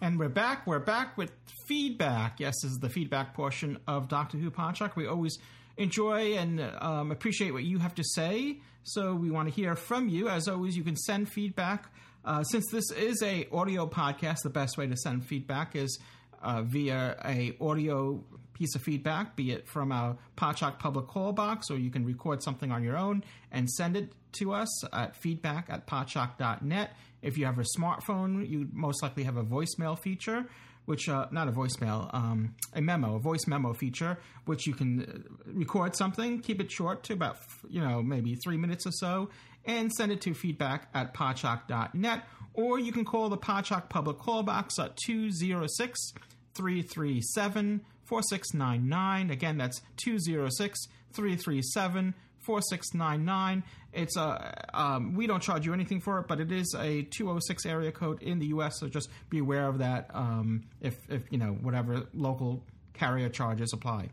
[0.00, 0.66] And we're back.
[0.66, 1.32] We're back with
[1.66, 2.38] feedback.
[2.38, 4.94] Yes, this is the feedback portion of Doctor Who Podshock.
[4.94, 5.36] We always
[5.76, 8.60] enjoy and um, appreciate what you have to say.
[8.84, 10.28] So we want to hear from you.
[10.28, 11.90] As always, you can send feedback.
[12.26, 15.96] Uh, since this is a audio podcast, the best way to send feedback is
[16.42, 18.20] uh, via a audio
[18.52, 22.42] piece of feedback, be it from our Podshock public call box, or you can record
[22.42, 23.22] something on your own
[23.52, 26.96] and send it to us at feedback at podshock.net.
[27.22, 30.46] If you have a smartphone, you most likely have a voicemail feature,
[30.86, 35.02] which uh, not a voicemail, um, a memo, a voice memo feature, which you can
[35.02, 37.36] uh, record something, keep it short to about
[37.68, 39.28] you know maybe three minutes or so,
[39.66, 42.22] and send it to feedback at podshock.net,
[42.54, 46.12] or you can call the Podshock public call box at 206
[46.54, 49.30] 337 4699.
[49.30, 53.64] Again, that's 206 337 4699.
[53.92, 57.66] It's a um, we don't charge you anything for it, but it is a 206
[57.66, 58.78] area code in the U.S.
[58.78, 60.10] So just be aware of that.
[60.14, 62.62] Um, if if you know whatever local
[62.94, 64.10] carrier charges apply.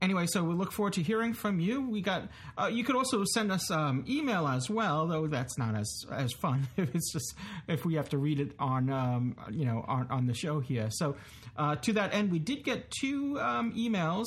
[0.00, 1.88] Anyway, so we look forward to hearing from you.
[1.88, 5.74] We got uh, you could also send us um, email as well, though that's not
[5.74, 6.68] as as fun.
[6.76, 7.34] if it's just
[7.66, 10.88] if we have to read it on um, you know on, on the show here.
[10.90, 11.16] So
[11.56, 14.26] uh, to that end, we did get two um, emails,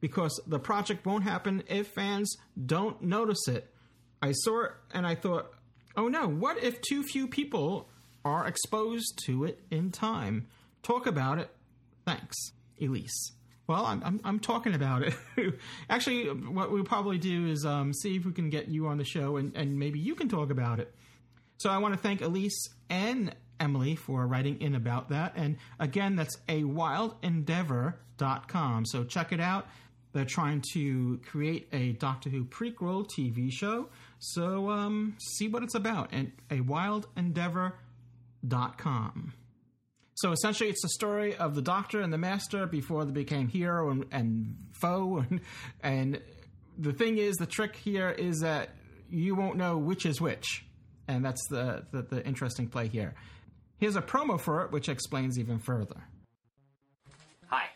[0.00, 2.36] because the project won't happen if fans
[2.66, 3.72] don't notice it.
[4.20, 5.54] I saw it and I thought,
[5.96, 7.88] oh no, what if too few people
[8.24, 10.48] are exposed to it in time?
[10.82, 11.48] Talk about it.
[12.04, 12.36] Thanks,
[12.80, 13.32] Elise.
[13.68, 15.14] Well, I'm, I'm, I'm talking about it.
[15.88, 19.04] Actually, what we'll probably do is um, see if we can get you on the
[19.04, 20.92] show and, and maybe you can talk about it.
[21.58, 25.34] So I want to thank Elise and Emily for writing in about that.
[25.36, 28.86] And again, that's a wildendeavor.com.
[28.86, 29.68] So check it out.
[30.12, 33.90] They're trying to create a Doctor Who prequel TV show.
[34.18, 39.34] So um, see what it's about at a wildendeavor.com.
[40.14, 43.90] So essentially, it's the story of the Doctor and the Master before they became hero
[43.90, 45.24] and, and foe.
[45.30, 45.40] And,
[45.82, 46.20] and
[46.76, 48.70] the thing is, the trick here is that
[49.10, 50.64] you won't know which is which.
[51.08, 53.14] And that's the, the, the interesting play here.
[53.78, 55.96] Here's a promo for it, which explains even further.
[57.46, 57.66] Hi,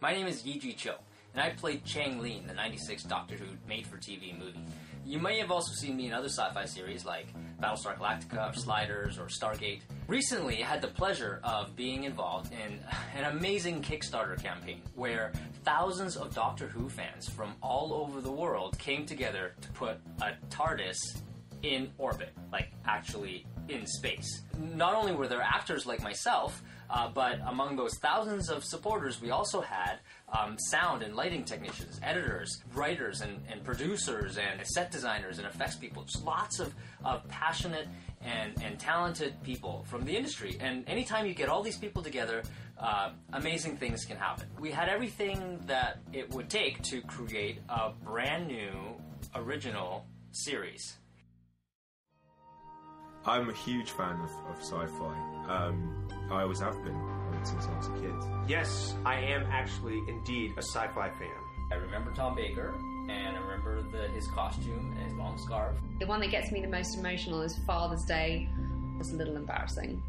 [0.00, 0.96] my name is Yee Jee Tso,
[1.32, 4.60] and I played Chang Lee in the 96 Doctor Who made for TV movie.
[5.06, 7.28] You may have also seen me in other sci fi series like
[7.62, 9.80] Battlestar Galactica, or Sliders, or Stargate.
[10.08, 12.80] Recently, I had the pleasure of being involved in
[13.16, 15.32] an amazing Kickstarter campaign where
[15.64, 20.32] thousands of Doctor Who fans from all over the world came together to put a
[20.50, 20.96] TARDIS
[21.64, 24.42] in orbit, like actually in space.
[24.74, 29.30] Not only were there actors like myself, uh, but among those thousands of supporters, we
[29.30, 35.38] also had um, sound and lighting technicians, editors, writers, and, and, producers, and set designers,
[35.38, 36.02] and effects people.
[36.02, 37.88] Just lots of, of passionate
[38.20, 40.58] and, and talented people from the industry.
[40.60, 42.42] And anytime you get all these people together,
[42.78, 44.46] uh, amazing things can happen.
[44.60, 48.72] We had everything that it would take to create a brand new,
[49.34, 50.98] original series.
[53.26, 55.14] I'm a huge fan of, of sci-fi.
[55.48, 56.98] Um, I always have been
[57.42, 58.14] since I was a kid.
[58.48, 61.28] Yes, I am actually indeed a sci-fi fan.
[61.72, 62.74] I remember Tom Baker,
[63.08, 65.76] and I remember the, his costume and his long scarf.
[66.00, 68.48] The one that gets me the most emotional is Father's Day.
[68.98, 70.02] It's a little embarrassing.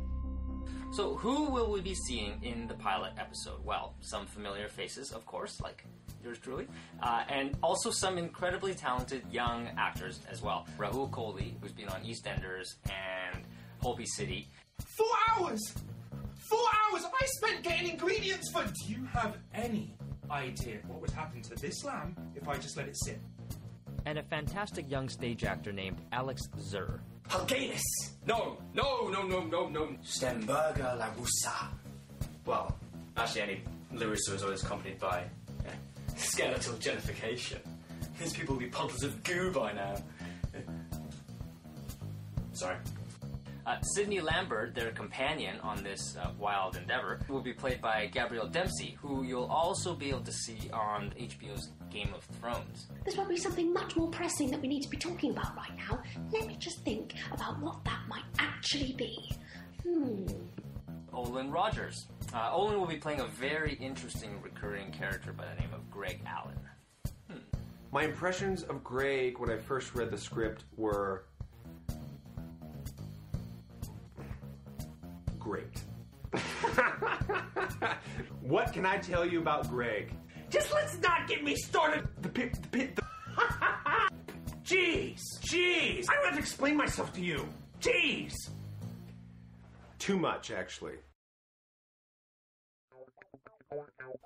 [0.92, 3.64] So, who will we be seeing in the pilot episode?
[3.66, 5.86] Well, some familiar faces, of course, like
[6.26, 6.68] yours truly,
[7.02, 10.68] uh, and also some incredibly talented young actors as well.
[10.78, 13.44] Rahul Kohli, who's been on EastEnders and
[13.82, 14.50] Holby City.
[14.98, 15.62] Four hours!
[16.50, 16.60] Four
[16.92, 18.64] hours I spent getting ingredients for.
[18.64, 19.94] Do you have any
[20.30, 23.20] idea what would happen to this lamb if I just let it sit?
[24.06, 27.02] And a fantastic young stage actor named Alex Zur.
[27.30, 27.82] Halganis!
[28.28, 29.88] No, no, no, no, no, no.
[30.04, 31.70] Stemberger La Russa.
[32.46, 32.76] Well,
[33.18, 33.62] actually, any
[33.92, 35.45] Larissa is always accompanied by yeah,
[36.16, 37.60] skeletal genification.
[38.20, 39.96] These people will be puddles of goo by now.
[42.54, 42.78] Sorry.
[43.66, 48.48] Uh, Sydney Lambert, their companion on this uh, wild endeavor, will be played by Gabrielle
[48.48, 52.88] Dempsey, who you'll also be able to see on HBO's Game of Thrones.
[53.04, 56.00] There's probably something much more pressing that we need to be talking about right now.
[56.32, 59.32] Let me just think about what that might actually be.
[59.82, 60.28] Hmm.
[61.12, 62.06] Olan Rogers.
[62.36, 66.20] Uh, Olan will be playing a very interesting recurring character by the name of Greg
[66.26, 66.60] Allen.
[67.94, 71.28] My impressions of Greg when I first read the script were
[75.40, 75.82] great.
[78.42, 80.12] what can I tell you about Greg?
[80.50, 82.06] Just let's not get me started.
[82.22, 83.04] The pit, the pit, the.
[84.66, 86.04] Jeez, jeez.
[86.10, 87.48] I don't have to explain myself to you.
[87.80, 88.34] Jeez.
[90.00, 90.96] Too much, actually.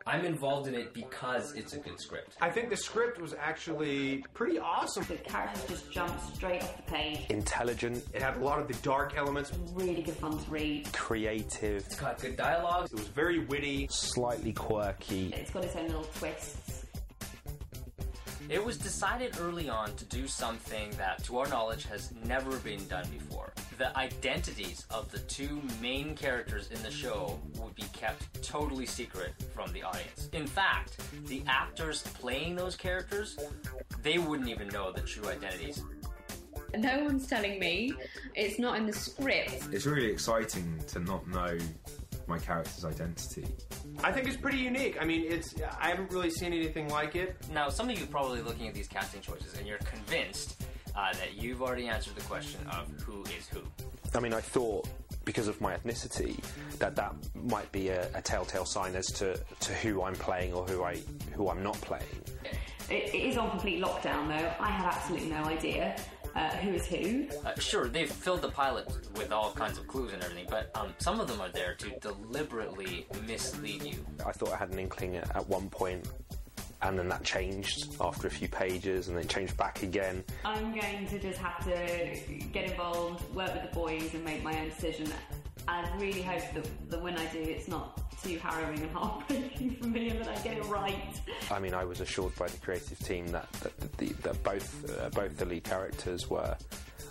[0.05, 2.35] I'm involved in it because it's a good script.
[2.41, 5.03] I think the script was actually pretty awesome.
[5.05, 7.25] The characters just jumped straight off the page.
[7.29, 9.51] Intelligent, It had a lot of the dark elements.
[9.73, 10.91] Really good fun to read.
[10.93, 12.85] creative, It's got good dialogue.
[12.91, 13.87] It was very witty.
[13.91, 15.31] slightly quirky.
[15.33, 16.85] It's got its own little twists.
[18.49, 22.85] It was decided early on to do something that, to our knowledge, has never been
[22.87, 23.53] done before.
[23.79, 29.31] The identities of the two main characters in the show would be kept totally secret
[29.55, 30.27] from the audience.
[30.33, 33.39] In fact, the actors playing those characters,
[34.03, 35.81] they wouldn't even know the true identities.
[36.77, 37.93] No one's telling me.
[38.35, 39.69] It's not in the script.
[39.71, 41.57] It's really exciting to not know
[42.27, 43.47] my character's identity.
[44.03, 44.97] I think it's pretty unique.
[44.99, 47.37] I mean, it's I haven't really seen anything like it.
[47.53, 50.63] Now, some of you are probably looking at these casting choices and you're convinced
[50.99, 53.61] uh, that you've already answered the question of who is who.
[54.13, 54.87] I mean, I thought
[55.23, 56.43] because of my ethnicity
[56.79, 60.65] that that might be a, a telltale sign as to, to who I'm playing or
[60.65, 60.97] who I
[61.33, 62.03] who I'm not playing.
[62.89, 64.51] It, it is on complete lockdown, though.
[64.59, 65.95] I have absolutely no idea
[66.35, 67.27] uh, who is who.
[67.45, 70.93] Uh, sure, they've filled the pilot with all kinds of clues and everything, but um,
[70.97, 74.05] some of them are there to deliberately mislead you.
[74.25, 76.07] I thought I had an inkling at, at one point,
[76.81, 80.23] and then that changed after a few pages, and then changed back again.
[80.45, 82.17] I'm going to just have to
[82.51, 85.11] get involved, work with the boys, and make my own decision.
[85.67, 89.87] I really hope that, that when I do, it's not too harrowing and heartbreaking for
[89.87, 91.21] me, and that I get it right.
[91.51, 95.09] I mean, I was assured by the creative team that that, the, that both uh,
[95.09, 96.55] both the lead characters were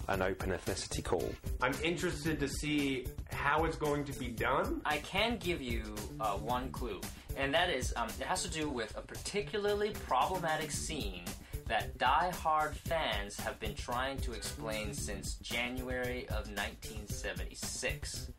[0.09, 1.33] an open ethnicity call.
[1.61, 4.81] I'm interested to see how it's going to be done.
[4.85, 7.01] I can give you uh, one clue,
[7.39, 11.23] and that is um, it has to do with a particularly problematic scene
[11.69, 18.31] that die-hard fans have been trying to explain since January of 1976.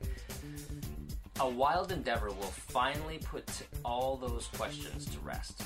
[1.39, 3.47] A wild endeavor will finally put
[3.85, 5.61] all those questions to rest.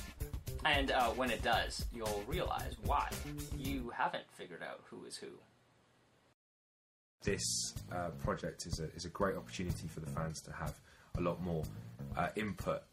[0.66, 3.10] And uh, when it does, you'll realize why
[3.58, 5.32] you haven't figured out who is who.
[7.24, 10.78] This uh, project is a, is a great opportunity for the fans to have
[11.18, 11.64] a lot more
[12.18, 12.84] uh, input.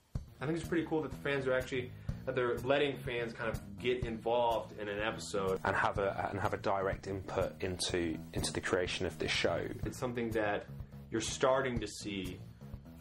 [0.40, 1.90] I think it's pretty cool that the fans are actually
[2.26, 5.60] that they're letting fans kind of get involved in an episode.
[5.64, 9.60] and have a and have a direct input into into the creation of this show.
[9.84, 10.66] It's something that
[11.10, 12.38] you're starting to see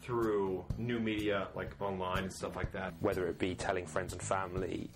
[0.02, 2.94] through new media like online and stuff like that.
[3.00, 4.90] Whether it be telling friends and family,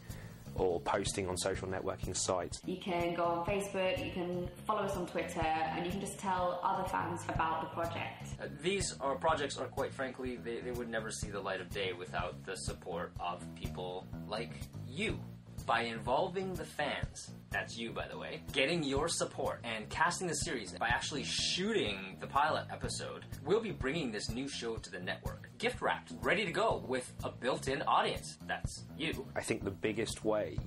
[0.56, 2.60] or posting on social networking sites.
[2.64, 6.18] You can go on Facebook, you can follow us on Twitter, and you can just
[6.18, 8.28] tell other fans about the project.
[8.40, 11.68] Uh, these are projects are quite frankly they, they would never see the light of
[11.70, 14.52] day without the support of people like
[14.88, 15.18] you
[15.66, 20.34] by involving the fans that's you by the way getting your support and casting the
[20.34, 25.00] series by actually shooting the pilot episode we'll be bringing this new show to the
[25.00, 29.70] network gift wrapped ready to go with a built-in audience that's you I think the
[29.70, 30.58] biggest way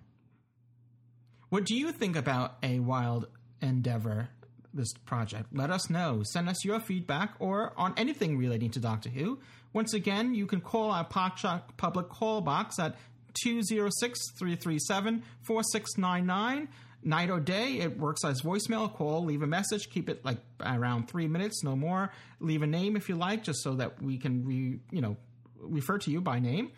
[1.49, 3.28] What do you think about A Wild
[3.61, 4.30] Endeavor,
[4.74, 5.48] this project?
[5.52, 6.22] Let us know.
[6.24, 9.40] Send us your feedback or on anything relating to Doctor Who.
[9.73, 12.95] Once again, you can call our Podshock public call box at
[13.44, 16.69] 206 337 4699
[17.03, 17.80] night or day.
[17.80, 18.94] It works as voicemail.
[18.94, 22.11] Call, leave a message, keep it like around three minutes, no more.
[22.39, 25.18] Leave a name if you like, just so that we can re, you know
[25.60, 26.72] refer to you by name.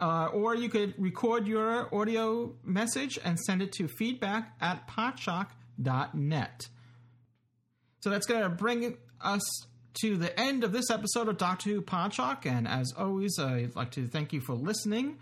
[0.00, 6.68] Uh, or you could record your audio message and send it to feedback at podshock.net.
[8.00, 9.42] So that's going to bring us
[9.94, 12.46] to the end of this episode of Doctor Who Podshock.
[12.46, 15.18] And as always, I'd like to thank you for listening.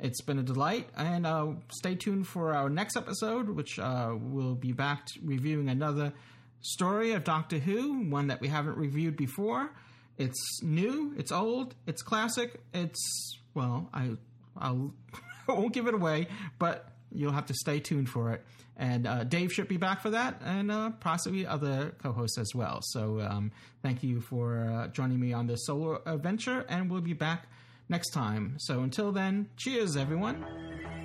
[0.00, 4.56] It's been a delight, and uh, stay tuned for our next episode, which uh, we'll
[4.56, 6.12] be back reviewing another
[6.60, 9.70] story of Doctor Who, one that we haven't reviewed before.
[10.18, 14.10] It's new, it's old, it's classic, it's well, I
[14.56, 14.92] I'll
[15.48, 16.28] I won't give it away,
[16.58, 18.44] but you'll have to stay tuned for it.
[18.76, 22.80] And uh, Dave should be back for that, and uh, possibly other co-hosts as well.
[22.82, 23.52] So um,
[23.82, 27.46] thank you for uh, joining me on this solo adventure, and we'll be back
[27.88, 28.56] next time.
[28.58, 31.01] So until then, cheers, everyone.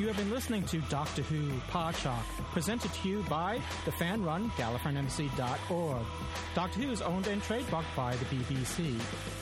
[0.00, 4.50] You have been listening to Doctor Who Podshock, presented to you by the fan-run.
[4.56, 8.98] Doctor Who is owned and trademarked by the BBC.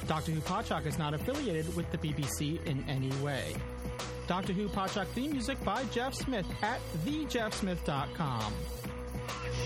[0.08, 3.54] Doctor Who Podshock is not affiliated with the BBC in any way.
[4.26, 8.52] Doctor Who Podshock theme music by Jeff Smith at thejeffsmith.com.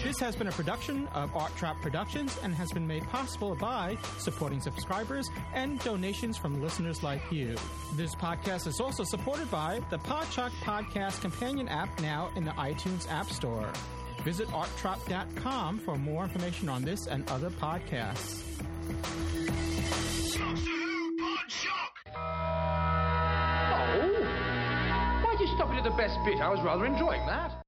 [0.02, 3.97] This has been a production of Art Trap Productions and has been made possible by
[4.19, 7.55] supporting subscribers and donations from listeners like you.
[7.94, 13.09] This podcast is also supported by the Podshock Podcast Companion app now in the iTunes
[13.10, 13.70] App Store.
[14.24, 18.43] Visit arttrap.com for more information on this and other podcasts.
[23.74, 25.23] Oh!
[25.24, 26.39] Why'd you stop it at the best bit?
[26.40, 27.52] I was rather enjoying that.